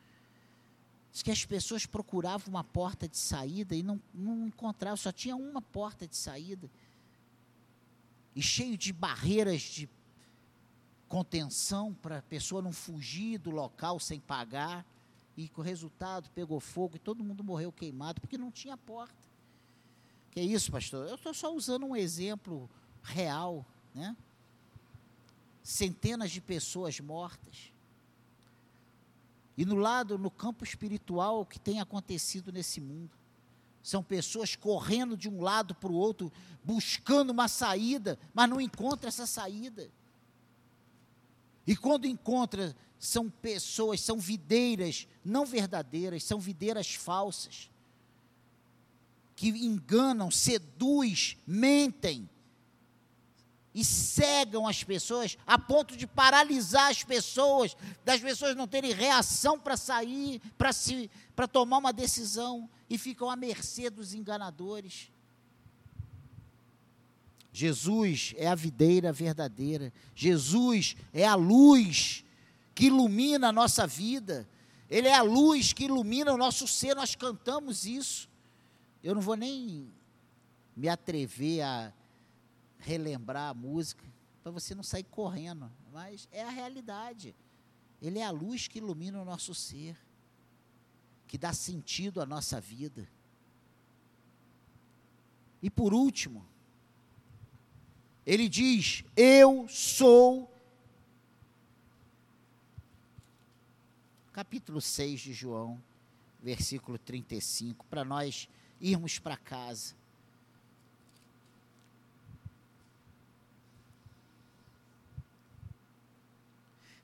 [1.10, 5.34] Diz que as pessoas procuravam uma porta de saída e não, não encontravam, só tinha
[5.34, 6.70] uma porta de saída.
[8.34, 9.88] E cheio de barreiras de
[11.08, 14.86] contenção para a pessoa não fugir do local sem pagar.
[15.36, 19.14] E com o resultado pegou fogo e todo mundo morreu queimado porque não tinha porta.
[20.30, 21.08] Que é isso, pastor?
[21.08, 22.68] Eu estou só usando um exemplo
[23.02, 24.16] real, né?
[25.62, 27.72] Centenas de pessoas mortas.
[29.56, 33.10] E no lado, no campo espiritual, o que tem acontecido nesse mundo?
[33.82, 39.08] São pessoas correndo de um lado para o outro, buscando uma saída, mas não encontra
[39.08, 39.90] essa saída.
[41.66, 47.70] E quando encontra, são pessoas, são videiras não verdadeiras, são videiras falsas,
[49.34, 52.28] que enganam, seduz, mentem
[53.74, 59.58] e cegam as pessoas a ponto de paralisar as pessoas, das pessoas não terem reação
[59.58, 65.10] para sair, para se para tomar uma decisão e ficam à mercê dos enganadores.
[67.52, 69.92] Jesus é a videira verdadeira.
[70.14, 72.24] Jesus é a luz
[72.74, 74.48] que ilumina a nossa vida.
[74.88, 76.94] Ele é a luz que ilumina o nosso ser.
[76.94, 78.28] Nós cantamos isso.
[79.02, 79.92] Eu não vou nem
[80.74, 81.92] me atrever a
[82.78, 84.04] relembrar a música
[84.42, 87.34] para você não sair correndo, mas é a realidade.
[88.00, 89.96] Ele é a luz que ilumina o nosso ser,
[91.32, 93.08] que dá sentido à nossa vida.
[95.62, 96.46] E por último,
[98.26, 100.54] ele diz: Eu sou.
[104.30, 105.82] Capítulo 6 de João,
[106.42, 108.46] versículo 35, para nós
[108.78, 109.94] irmos para casa.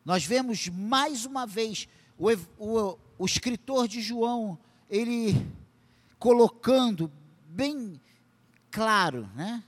[0.05, 4.59] Nós vemos mais uma vez o, o, o escritor de João,
[4.89, 5.35] ele
[6.19, 7.11] colocando
[7.49, 8.01] bem
[8.71, 9.63] claro, né?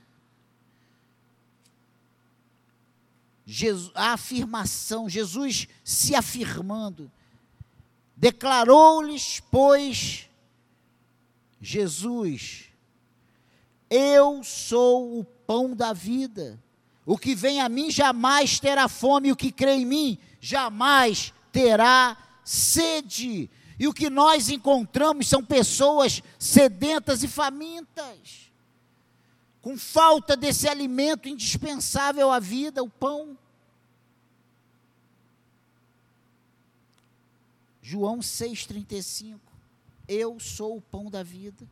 [3.45, 7.11] Jesus, a afirmação, Jesus se afirmando,
[8.15, 10.29] declarou-lhes, pois,
[11.59, 12.69] Jesus,
[13.89, 16.57] eu sou o pão da vida.
[17.05, 22.17] O que vem a mim jamais terá fome, o que crê em mim jamais terá
[22.51, 23.49] sede.
[23.79, 28.51] E o que nós encontramos são pessoas sedentas e famintas,
[29.61, 33.37] com falta desse alimento indispensável à vida, o pão.
[37.81, 39.39] João 6,35.
[40.07, 41.65] Eu sou o pão da vida.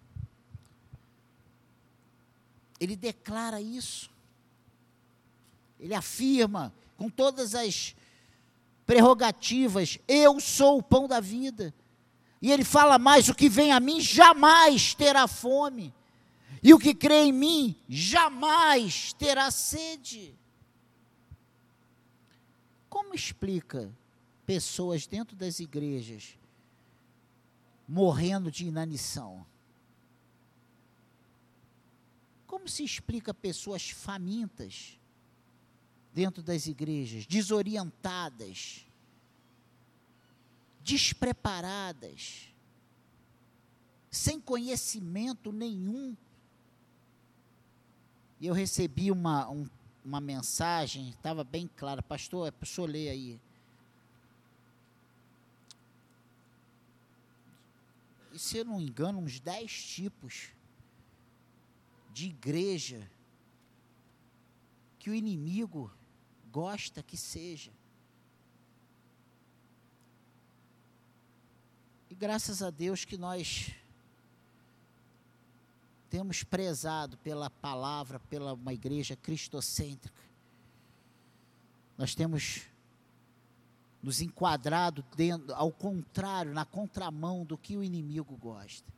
[2.80, 4.10] Ele declara isso.
[5.78, 7.96] Ele afirma com todas as
[8.90, 11.72] prerrogativas: Eu sou o pão da vida.
[12.42, 15.94] E ele fala mais: o que vem a mim jamais terá fome,
[16.64, 20.36] e o que crê em mim jamais terá sede.
[22.90, 23.96] Como explica
[24.44, 26.36] pessoas dentro das igrejas
[27.88, 29.46] morrendo de inanição?
[32.48, 34.99] Como se explica pessoas famintas
[36.20, 38.86] dentro das igrejas, desorientadas,
[40.84, 42.54] despreparadas,
[44.12, 46.18] sem conhecimento nenhum?
[48.38, 49.66] E eu recebi uma, um,
[50.04, 53.40] uma mensagem, estava bem clara, pastor, é para o ler aí.
[58.34, 60.50] e se eu não engano, uns dez tipos
[62.14, 63.10] de igreja
[65.00, 65.90] que o inimigo
[66.60, 67.72] gosta que seja.
[72.10, 73.74] E graças a Deus que nós
[76.10, 80.22] temos prezado pela palavra, pela uma igreja cristocêntrica.
[81.98, 82.64] Nós temos
[84.04, 88.92] nos enquadrado dentro, ao contrário, na contramão do que o inimigo gosta.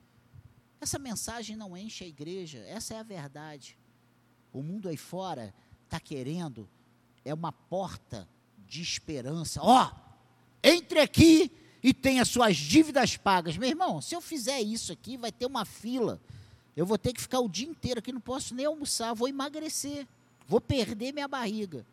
[0.79, 3.77] Essa mensagem não enche a igreja, essa é a verdade.
[4.51, 5.53] O mundo aí fora
[5.85, 6.67] está querendo,
[7.23, 8.27] é uma porta
[8.67, 9.59] de esperança.
[9.61, 9.95] Ó, oh,
[10.63, 11.51] entre aqui
[11.83, 13.57] e tenha suas dívidas pagas.
[13.57, 16.21] Meu irmão, se eu fizer isso aqui, vai ter uma fila.
[16.75, 20.07] Eu vou ter que ficar o dia inteiro aqui, não posso nem almoçar, vou emagrecer,
[20.47, 21.85] vou perder minha barriga.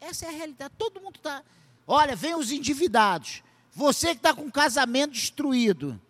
[0.00, 0.74] Essa é a realidade.
[0.78, 1.42] Todo mundo está.
[1.86, 3.42] Olha, vem os endividados.
[3.72, 6.00] Você que está com o casamento destruído.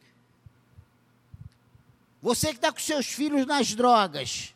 [2.20, 4.54] Você que está com seus filhos nas drogas.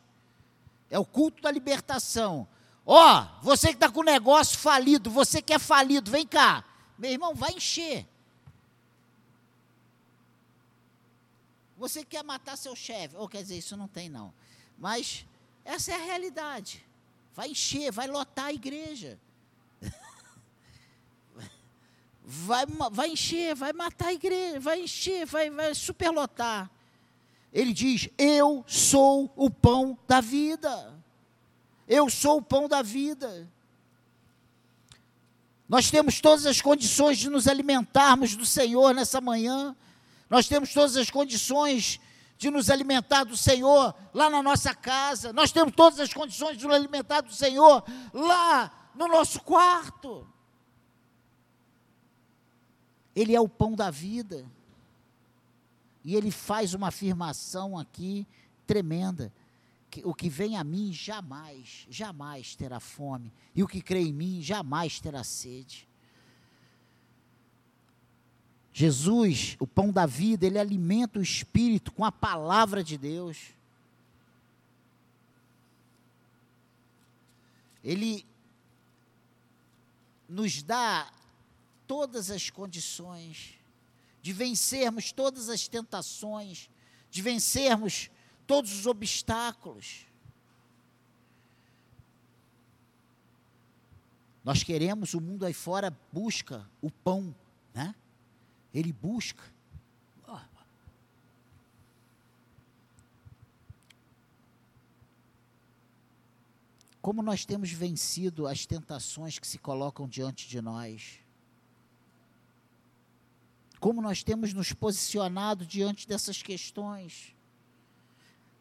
[0.90, 2.46] É o culto da libertação.
[2.85, 6.64] Ó, oh, você que está com o negócio falido, você que é falido, vem cá.
[6.99, 8.07] Meu irmão, vai encher.
[11.76, 13.16] Você quer matar seu chefe.
[13.16, 14.35] Ou quer dizer, isso não tem não.
[14.78, 15.24] Mas
[15.64, 16.85] Essa é a realidade.
[17.35, 19.18] Vai encher, vai lotar a igreja.
[22.22, 26.70] Vai, vai encher, vai matar a igreja, vai encher, vai, vai superlotar.
[27.53, 30.99] Ele diz: Eu sou o pão da vida.
[31.91, 33.51] Eu sou o pão da vida.
[35.68, 39.74] Nós temos todas as condições de nos alimentarmos do Senhor nessa manhã.
[40.28, 41.99] Nós temos todas as condições
[42.38, 45.32] de nos alimentar do Senhor lá na nossa casa.
[45.32, 47.82] Nós temos todas as condições de nos alimentar do Senhor
[48.14, 50.24] lá no nosso quarto.
[53.16, 54.47] Ele é o pão da vida.
[56.05, 58.28] E ele faz uma afirmação aqui
[58.64, 59.32] tremenda.
[60.05, 63.32] O que vem a mim jamais, jamais terá fome.
[63.55, 65.88] E o que crê em mim jamais terá sede.
[68.72, 73.38] Jesus, o pão da vida, ele alimenta o espírito com a palavra de Deus.
[77.82, 78.24] Ele
[80.28, 81.12] nos dá
[81.86, 83.61] todas as condições
[84.22, 86.68] de vencermos todas as tentações,
[87.11, 88.11] de vencermos
[88.51, 90.07] todos os obstáculos.
[94.42, 97.32] Nós queremos, o mundo aí fora busca o pão,
[97.72, 97.94] né?
[98.74, 99.44] Ele busca.
[107.01, 111.20] Como nós temos vencido as tentações que se colocam diante de nós?
[113.78, 117.32] Como nós temos nos posicionado diante dessas questões,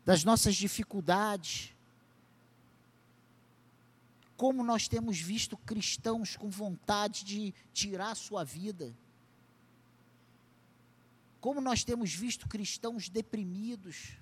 [0.05, 1.73] das nossas dificuldades?
[4.35, 8.95] Como nós temos visto cristãos com vontade de tirar sua vida?
[11.41, 14.17] Como nós temos visto cristãos deprimidos?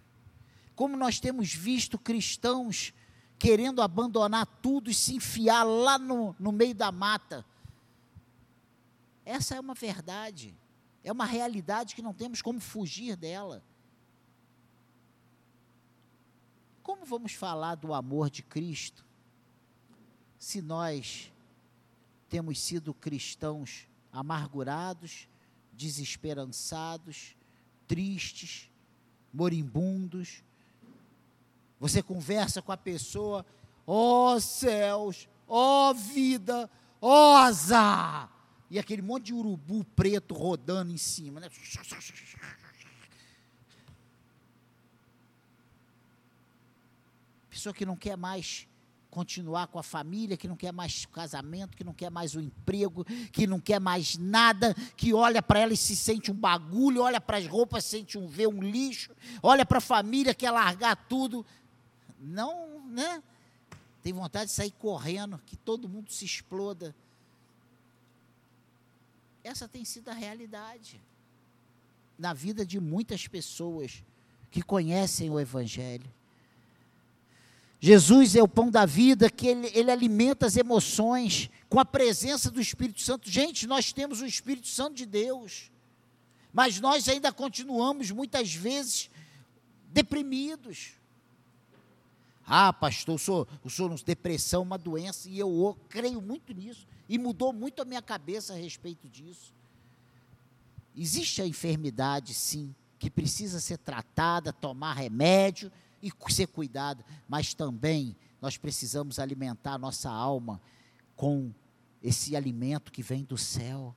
[0.75, 2.93] Como nós temos visto cristãos
[3.39, 7.45] querendo abandonar tudo e se enfiar lá no, no meio da mata?
[9.25, 10.55] Essa é uma verdade.
[11.03, 13.63] É uma realidade que não temos como fugir dela.
[16.87, 19.05] Como vamos falar do amor de Cristo
[20.39, 21.29] se nós
[22.29, 25.27] temos sido cristãos amargurados,
[25.73, 27.35] desesperançados,
[27.85, 28.71] tristes,
[29.33, 30.41] moribundos?
[31.77, 33.45] Você conversa com a pessoa,
[33.85, 36.71] ó oh, céus, ó oh, vida,
[37.01, 38.31] ó oh, azar
[38.69, 41.49] e aquele monte de urubu preto rodando em cima, né?
[47.57, 48.67] Pessoa que não quer mais
[49.09, 53.03] continuar com a família, que não quer mais casamento, que não quer mais o emprego,
[53.31, 57.19] que não quer mais nada, que olha para ela e se sente um bagulho, olha
[57.19, 61.43] para as roupas, sente um vê um lixo, olha para a família, quer largar tudo.
[62.19, 63.23] Não, né?
[64.03, 66.95] Tem vontade de sair correndo, que todo mundo se exploda.
[69.43, 71.01] Essa tem sido a realidade
[72.19, 74.03] na vida de muitas pessoas
[74.51, 76.15] que conhecem o Evangelho.
[77.79, 82.49] Jesus é o pão da vida, que ele, ele, alimenta as emoções com a presença
[82.49, 83.29] do Espírito Santo.
[83.29, 85.71] Gente, nós temos o Espírito Santo de Deus,
[86.51, 89.11] mas nós ainda continuamos muitas vezes
[89.89, 90.93] deprimidos.
[92.45, 96.87] Ah, pastor, o senhor, o senhor depressão, uma doença, e eu, eu creio muito nisso.
[97.07, 99.53] E mudou muito a minha cabeça a respeito disso.
[100.95, 105.71] Existe a enfermidade, sim, que precisa ser tratada, tomar remédio
[106.01, 110.61] e ser cuidada, mas também nós precisamos alimentar a nossa alma
[111.15, 111.51] com
[112.01, 113.95] esse alimento que vem do céu.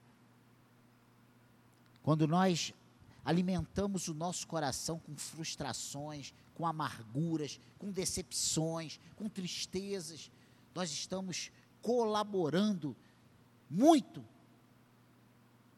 [2.03, 2.73] Quando nós
[3.25, 10.31] alimentamos o nosso coração com frustrações, com amarguras, com decepções, com tristezas,
[10.75, 11.51] nós estamos
[11.83, 12.97] colaborando
[13.69, 14.25] muito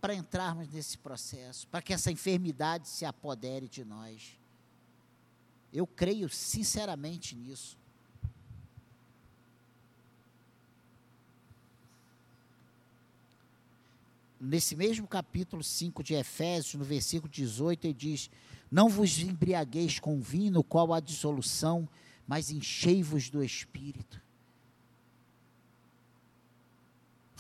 [0.01, 4.37] para entrarmos nesse processo, para que essa enfermidade se apodere de nós.
[5.73, 7.79] Eu creio sinceramente nisso.
[14.39, 18.29] Nesse mesmo capítulo 5 de Efésios, no versículo 18, ele diz:
[18.70, 21.89] Não vos embriagueis com vinho, qual há dissolução,
[22.27, 24.20] mas enchei-vos do espírito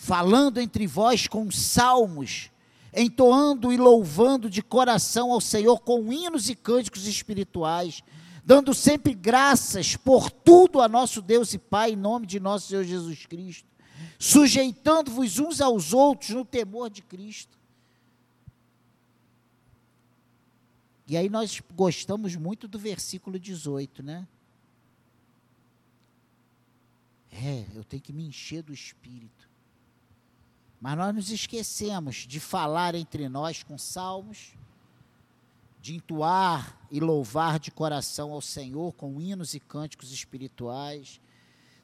[0.02, 2.50] falando entre vós com salmos,
[2.92, 8.02] entoando e louvando de coração ao Senhor com hinos e cânticos espirituais,
[8.44, 12.84] dando sempre graças por tudo a nosso Deus e Pai, em nome de nosso Senhor
[12.84, 13.68] Jesus Cristo,
[14.18, 17.56] sujeitando-vos uns aos outros no temor de Cristo.
[21.06, 24.26] E aí nós gostamos muito do versículo 18, né?
[27.30, 29.48] É, eu tenho que me encher do Espírito.
[30.80, 34.54] Mas nós nos esquecemos de falar entre nós com salmos,
[35.82, 41.20] de entoar e louvar de coração ao Senhor com hinos e cânticos espirituais.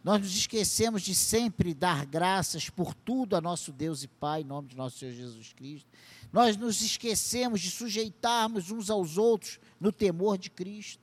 [0.04, 4.44] Nós nos esquecemos de sempre dar graças por tudo a nosso Deus e Pai, em
[4.44, 5.90] nome de nosso Senhor Jesus Cristo.
[6.32, 11.02] Nós nos esquecemos de sujeitarmos uns aos outros no temor de Cristo.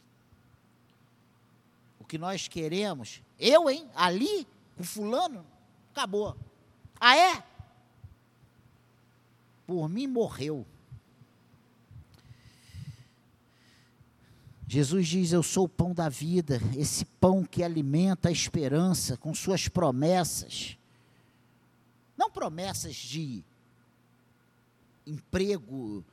[1.99, 5.45] O que nós queremos, eu, hein, ali, com fulano,
[5.91, 6.33] acabou.
[6.97, 7.43] Ah, é?
[9.67, 10.65] Por mim morreu.
[14.67, 19.33] Jesus diz: Eu sou o pão da vida, esse pão que alimenta a esperança com
[19.33, 20.77] suas promessas.
[22.17, 23.43] Não promessas de
[25.05, 26.03] emprego,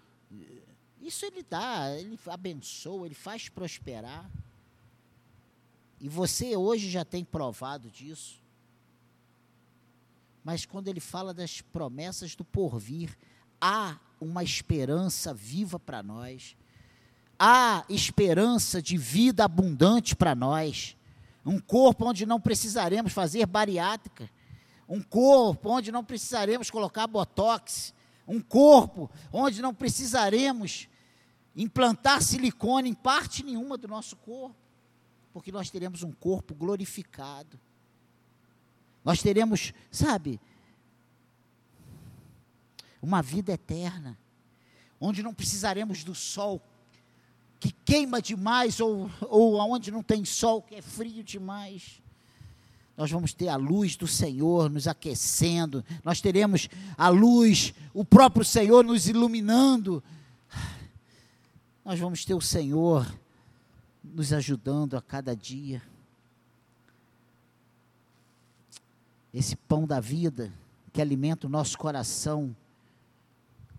[1.01, 4.31] isso ele dá, ele abençoa, ele faz prosperar.
[6.01, 8.41] E você hoje já tem provado disso.
[10.45, 13.17] Mas quando ele fala das promessas do porvir,
[13.61, 16.57] há uma esperança viva para nós.
[17.45, 20.97] Há esperança de vida abundante para nós.
[21.45, 24.31] Um corpo onde não precisaremos fazer bariátrica.
[24.89, 27.93] Um corpo onde não precisaremos colocar botox.
[28.29, 30.89] Um corpo onde não precisaremos
[31.57, 34.55] implantar silicone em parte nenhuma do nosso corpo.
[35.33, 37.59] Porque nós teremos um corpo glorificado.
[39.05, 40.41] Nós teremos, sabe,
[43.03, 44.17] uma vida eterna,
[45.01, 46.63] onde não precisaremos do sol
[47.63, 52.03] que queima demais ou, ou onde não tem sol que é frio demais.
[52.97, 58.45] Nós vamos ter a luz do Senhor nos aquecendo, nós teremos a luz, o próprio
[58.45, 60.03] Senhor nos iluminando.
[61.85, 63.07] Nós vamos ter o Senhor
[64.03, 65.81] nos ajudando a cada dia.
[69.33, 70.53] Esse pão da vida
[70.93, 72.57] que alimenta o nosso coração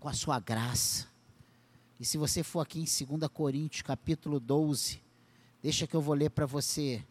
[0.00, 1.13] com a sua graça.
[1.98, 5.00] E se você for aqui em 2 Coríntios, capítulo 12,
[5.62, 7.02] deixa que eu vou ler para você,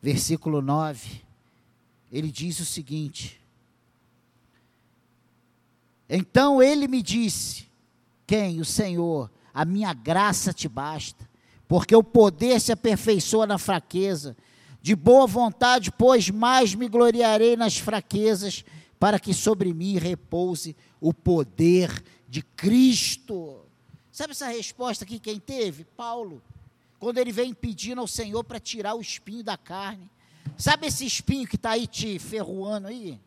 [0.00, 1.22] versículo 9.
[2.12, 3.40] Ele diz o seguinte:
[6.08, 7.66] Então ele me disse:
[8.26, 8.60] Quem?
[8.60, 11.28] O Senhor, a minha graça te basta,
[11.66, 14.36] porque o poder se aperfeiçoa na fraqueza.
[14.82, 18.66] De boa vontade, pois mais me gloriarei nas fraquezas,
[19.00, 23.64] para que sobre mim repouse o poder de Cristo.
[24.14, 25.82] Sabe essa resposta aqui quem teve?
[25.82, 26.40] Paulo.
[27.00, 30.08] Quando ele vem pedindo ao Senhor para tirar o espinho da carne.
[30.56, 33.20] Sabe esse espinho que está aí te ferroando aí?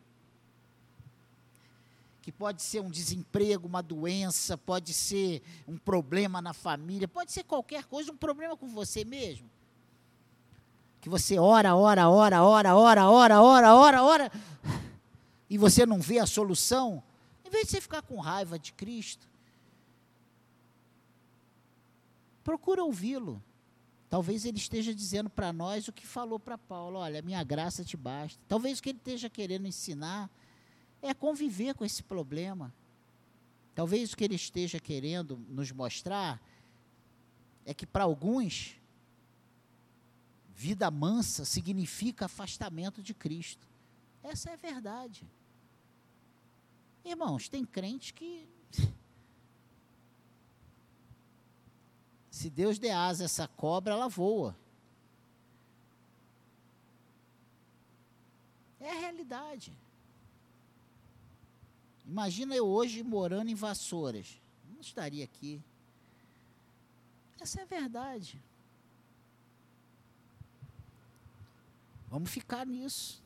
[2.22, 7.44] Que pode ser um desemprego, uma doença, pode ser um problema na família, pode ser
[7.44, 9.50] qualquer coisa, um problema com você mesmo.
[11.02, 14.32] Que você ora, ora, ora, ora, ora, ora, ora, ora, ora,
[15.50, 17.02] e você não vê a solução,
[17.44, 19.28] em vez de você ficar com raiva de Cristo,
[22.48, 23.42] procura ouvi-lo.
[24.08, 27.94] Talvez ele esteja dizendo para nós o que falou para Paulo: olha, minha graça te
[27.94, 28.40] basta.
[28.48, 30.30] Talvez o que ele esteja querendo ensinar
[31.02, 32.72] é conviver com esse problema.
[33.74, 36.40] Talvez o que ele esteja querendo nos mostrar
[37.66, 38.80] é que para alguns,
[40.56, 43.68] vida mansa significa afastamento de Cristo.
[44.22, 45.22] Essa é a verdade.
[47.04, 48.48] Irmãos, tem crente que.
[52.38, 54.56] Se Deus der asa a essa cobra, ela voa.
[58.78, 59.76] É a realidade.
[62.06, 64.40] Imagina eu hoje morando em Vassouras.
[64.72, 65.60] Não estaria aqui.
[67.40, 68.40] Essa é a verdade.
[72.08, 73.20] Vamos ficar nisso.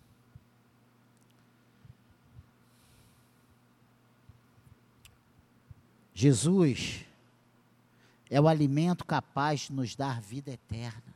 [6.15, 7.12] Jesus
[8.33, 11.15] é o alimento capaz de nos dar vida eterna.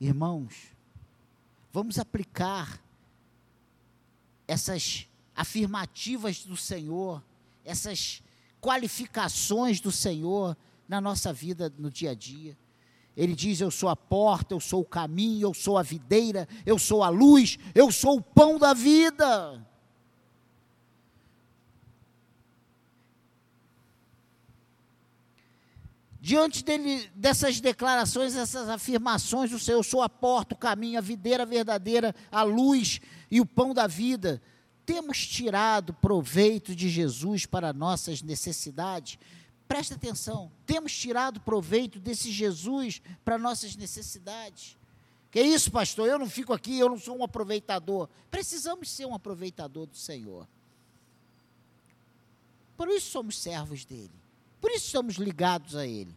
[0.00, 0.52] Irmãos,
[1.72, 2.82] vamos aplicar
[4.48, 7.22] essas afirmativas do Senhor,
[7.64, 8.20] essas
[8.60, 10.56] qualificações do Senhor
[10.88, 12.58] na nossa vida no dia a dia.
[13.16, 16.80] Ele diz: Eu sou a porta, eu sou o caminho, eu sou a videira, eu
[16.80, 19.64] sou a luz, eu sou o pão da vida.
[26.26, 31.00] Diante dele, dessas declarações, essas afirmações do Senhor, eu sou a porta, o caminho, a
[31.00, 33.00] videira verdadeira, a luz
[33.30, 34.42] e o pão da vida,
[34.84, 39.20] temos tirado proveito de Jesus para nossas necessidades?
[39.68, 44.76] Presta atenção, temos tirado proveito desse Jesus para nossas necessidades?
[45.30, 46.08] Que isso, pastor?
[46.08, 48.08] Eu não fico aqui, eu não sou um aproveitador.
[48.32, 50.48] Precisamos ser um aproveitador do Senhor.
[52.76, 54.25] Por isso somos servos dele.
[54.60, 56.16] Por isso somos ligados a ele.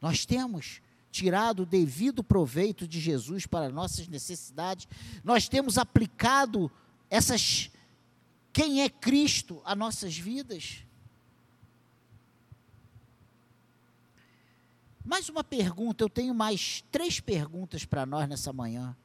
[0.00, 4.88] Nós temos tirado o devido proveito de Jesus para nossas necessidades.
[5.22, 6.70] Nós temos aplicado
[7.08, 7.70] essas
[8.52, 10.84] quem é Cristo a nossas vidas.
[15.04, 18.96] Mais uma pergunta, eu tenho mais três perguntas para nós nessa manhã.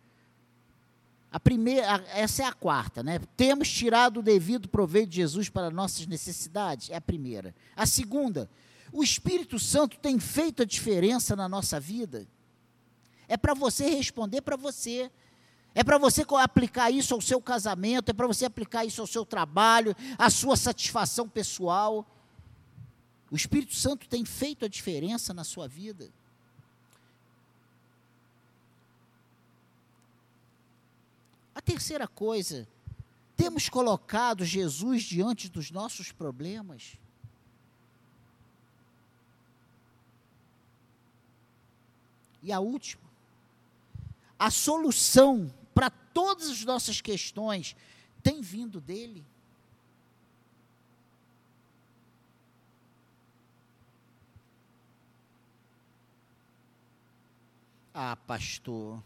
[1.31, 3.19] A primeira, essa é a quarta, né?
[3.37, 6.89] Temos tirado o devido proveito de Jesus para nossas necessidades?
[6.89, 7.53] É a primeira.
[7.75, 8.49] A segunda,
[8.91, 12.27] o Espírito Santo tem feito a diferença na nossa vida?
[13.27, 15.11] É para você responder para você.
[15.75, 19.23] É para você aplicar isso ao seu casamento, é para você aplicar isso ao seu
[19.23, 22.05] trabalho, à sua satisfação pessoal.
[23.29, 26.11] O Espírito Santo tem feito a diferença na sua vida.
[31.59, 32.65] A terceira coisa,
[33.35, 36.97] temos colocado Jesus diante dos nossos problemas.
[42.41, 43.03] E a última,
[44.39, 47.75] a solução para todas as nossas questões
[48.23, 49.25] tem vindo dele.
[57.93, 59.03] Ah, pastor,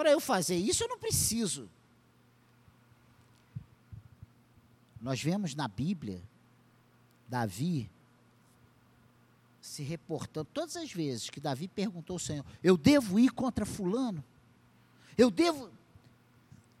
[0.00, 1.68] para eu fazer isso eu não preciso.
[4.98, 6.22] Nós vemos na Bíblia
[7.28, 7.90] Davi
[9.60, 14.24] se reportando todas as vezes que Davi perguntou ao Senhor: Eu devo ir contra Fulano?
[15.18, 15.70] Eu devo.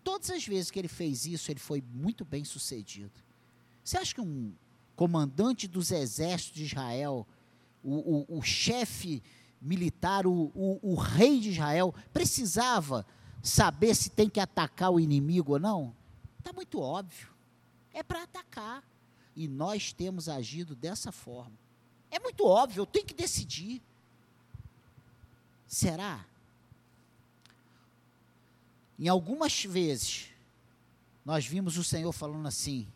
[0.02, 3.12] Todas as vezes que ele fez isso, ele foi muito bem sucedido.
[3.84, 4.54] Você acha que um
[4.96, 7.28] comandante dos exércitos de Israel,
[7.84, 9.22] o, o, o chefe
[9.60, 13.06] militar, o, o, o rei de Israel, precisava
[13.42, 15.94] saber se tem que atacar o inimigo ou não?
[16.38, 17.28] Está muito óbvio.
[17.92, 18.82] É para atacar.
[19.36, 21.58] E nós temos agido dessa forma.
[22.10, 23.82] É muito óbvio, eu tenho que decidir.
[25.66, 26.24] Será?
[28.98, 30.28] Em algumas vezes,
[31.24, 32.88] nós vimos o Senhor falando assim: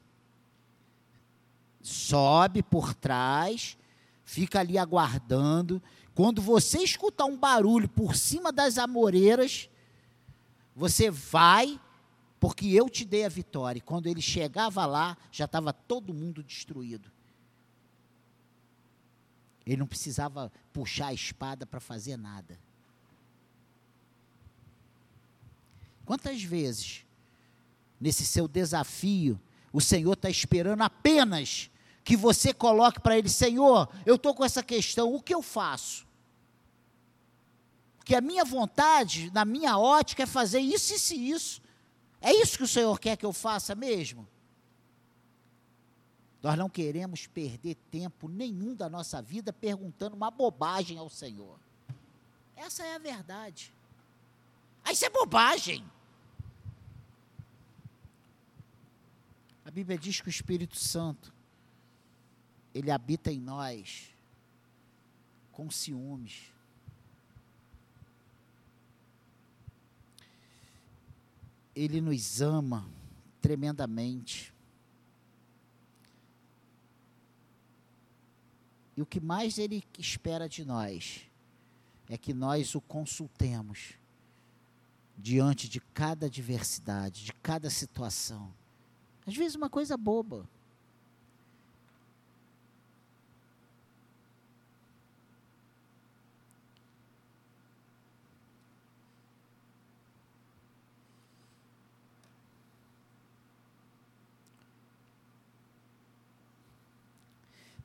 [1.80, 3.78] sobe por trás,
[4.24, 5.82] fica ali aguardando,
[6.14, 9.68] quando você escutar um barulho por cima das amoreiras,
[10.74, 11.80] você vai,
[12.38, 13.78] porque eu te dei a vitória.
[13.78, 17.10] E quando ele chegava lá, já estava todo mundo destruído.
[19.66, 22.58] Ele não precisava puxar a espada para fazer nada.
[26.04, 27.04] Quantas vezes,
[27.98, 29.40] nesse seu desafio,
[29.72, 31.70] o Senhor está esperando apenas
[32.05, 36.07] que você coloque para Ele: Senhor, eu estou com essa questão, o que eu faço?
[37.96, 41.62] Porque a minha vontade, na minha ótica, é fazer isso, isso e isso.
[42.20, 44.28] É isso que o Senhor quer que eu faça mesmo?
[46.42, 51.59] Nós não queremos perder tempo nenhum da nossa vida perguntando uma bobagem ao Senhor.
[52.55, 53.72] Essa é a verdade.
[54.84, 55.82] Ah, isso é bobagem.
[59.64, 61.34] A Bíblia diz que o Espírito Santo,
[62.75, 64.12] ele habita em nós
[65.53, 66.53] com ciúmes.
[71.75, 72.91] Ele nos ama
[73.41, 74.53] tremendamente.
[78.97, 81.29] E o que mais ele espera de nós
[82.09, 83.95] é que nós o consultemos
[85.16, 88.53] diante de cada adversidade, de cada situação.
[89.27, 90.49] Às vezes uma coisa boba.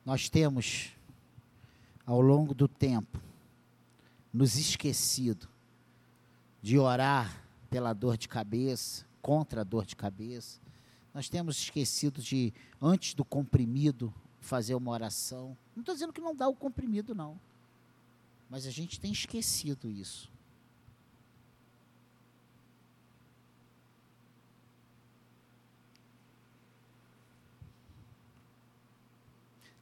[0.04, 0.92] Nós temos,
[2.06, 3.20] ao longo do tempo,
[4.32, 5.48] nos esquecido
[6.62, 10.60] de orar pela dor de cabeça, contra a dor de cabeça,
[11.12, 15.56] nós temos esquecido de, antes do comprimido, fazer uma oração.
[15.74, 17.38] Não estou dizendo que não dá o comprimido, não.
[18.48, 20.30] Mas a gente tem esquecido isso.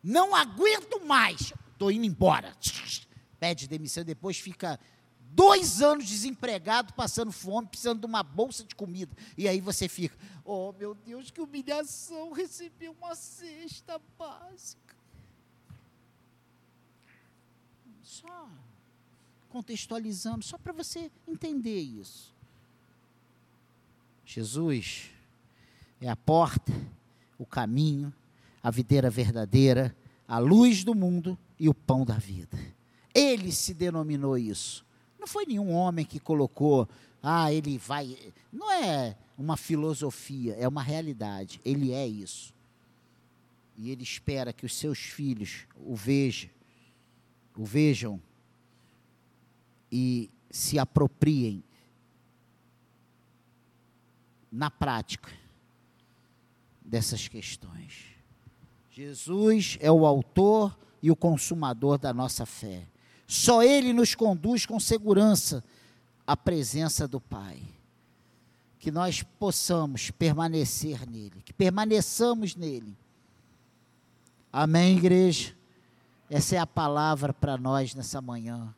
[0.03, 1.53] Não aguento mais.
[1.73, 2.57] Estou indo embora.
[3.39, 4.81] Pede demissão e depois fica
[5.31, 9.17] dois anos desempregado, passando fome, precisando de uma bolsa de comida.
[9.37, 14.97] E aí você fica, oh meu Deus, que humilhação, recebi uma cesta básica.
[18.03, 18.49] Só
[19.49, 22.35] contextualizando, só para você entender isso.
[24.25, 25.11] Jesus
[26.01, 26.73] é a porta,
[27.39, 28.13] o caminho,
[28.63, 29.97] a videira verdadeira,
[30.27, 32.59] a luz do mundo e o pão da vida.
[33.15, 34.85] Ele se denominou isso.
[35.19, 36.89] Não foi nenhum homem que colocou,
[37.23, 38.17] ah, ele vai.
[38.53, 41.61] Não é uma filosofia, é uma realidade.
[41.65, 42.55] Ele é isso.
[43.77, 46.51] E ele espera que os seus filhos o vejam,
[47.57, 48.21] o vejam
[49.91, 51.63] e se apropriem
[54.51, 55.31] na prática
[56.85, 58.08] dessas questões.
[58.99, 62.85] Jesus é o autor e o consumador da nossa fé.
[63.29, 65.63] Só Ele nos conduz com segurança
[66.27, 67.63] à presença do Pai.
[68.77, 72.99] Que nós possamos permanecer nele, que permaneçamos nele.
[74.53, 75.55] Amém, igreja?
[76.29, 78.75] Essa é a palavra para nós nessa manhã.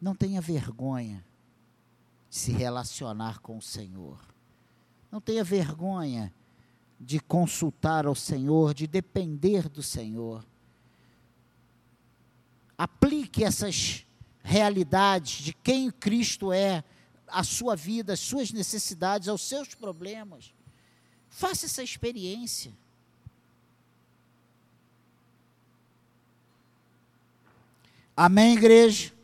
[0.00, 1.22] Não tenha vergonha
[2.30, 4.35] de se relacionar com o Senhor.
[5.16, 6.30] Não tenha vergonha
[7.00, 10.44] de consultar ao Senhor, de depender do Senhor.
[12.76, 14.04] Aplique essas
[14.42, 16.84] realidades de quem Cristo é,
[17.26, 20.52] a sua vida, as suas necessidades, aos seus problemas.
[21.30, 22.76] Faça essa experiência.
[28.14, 29.15] Amém, igreja?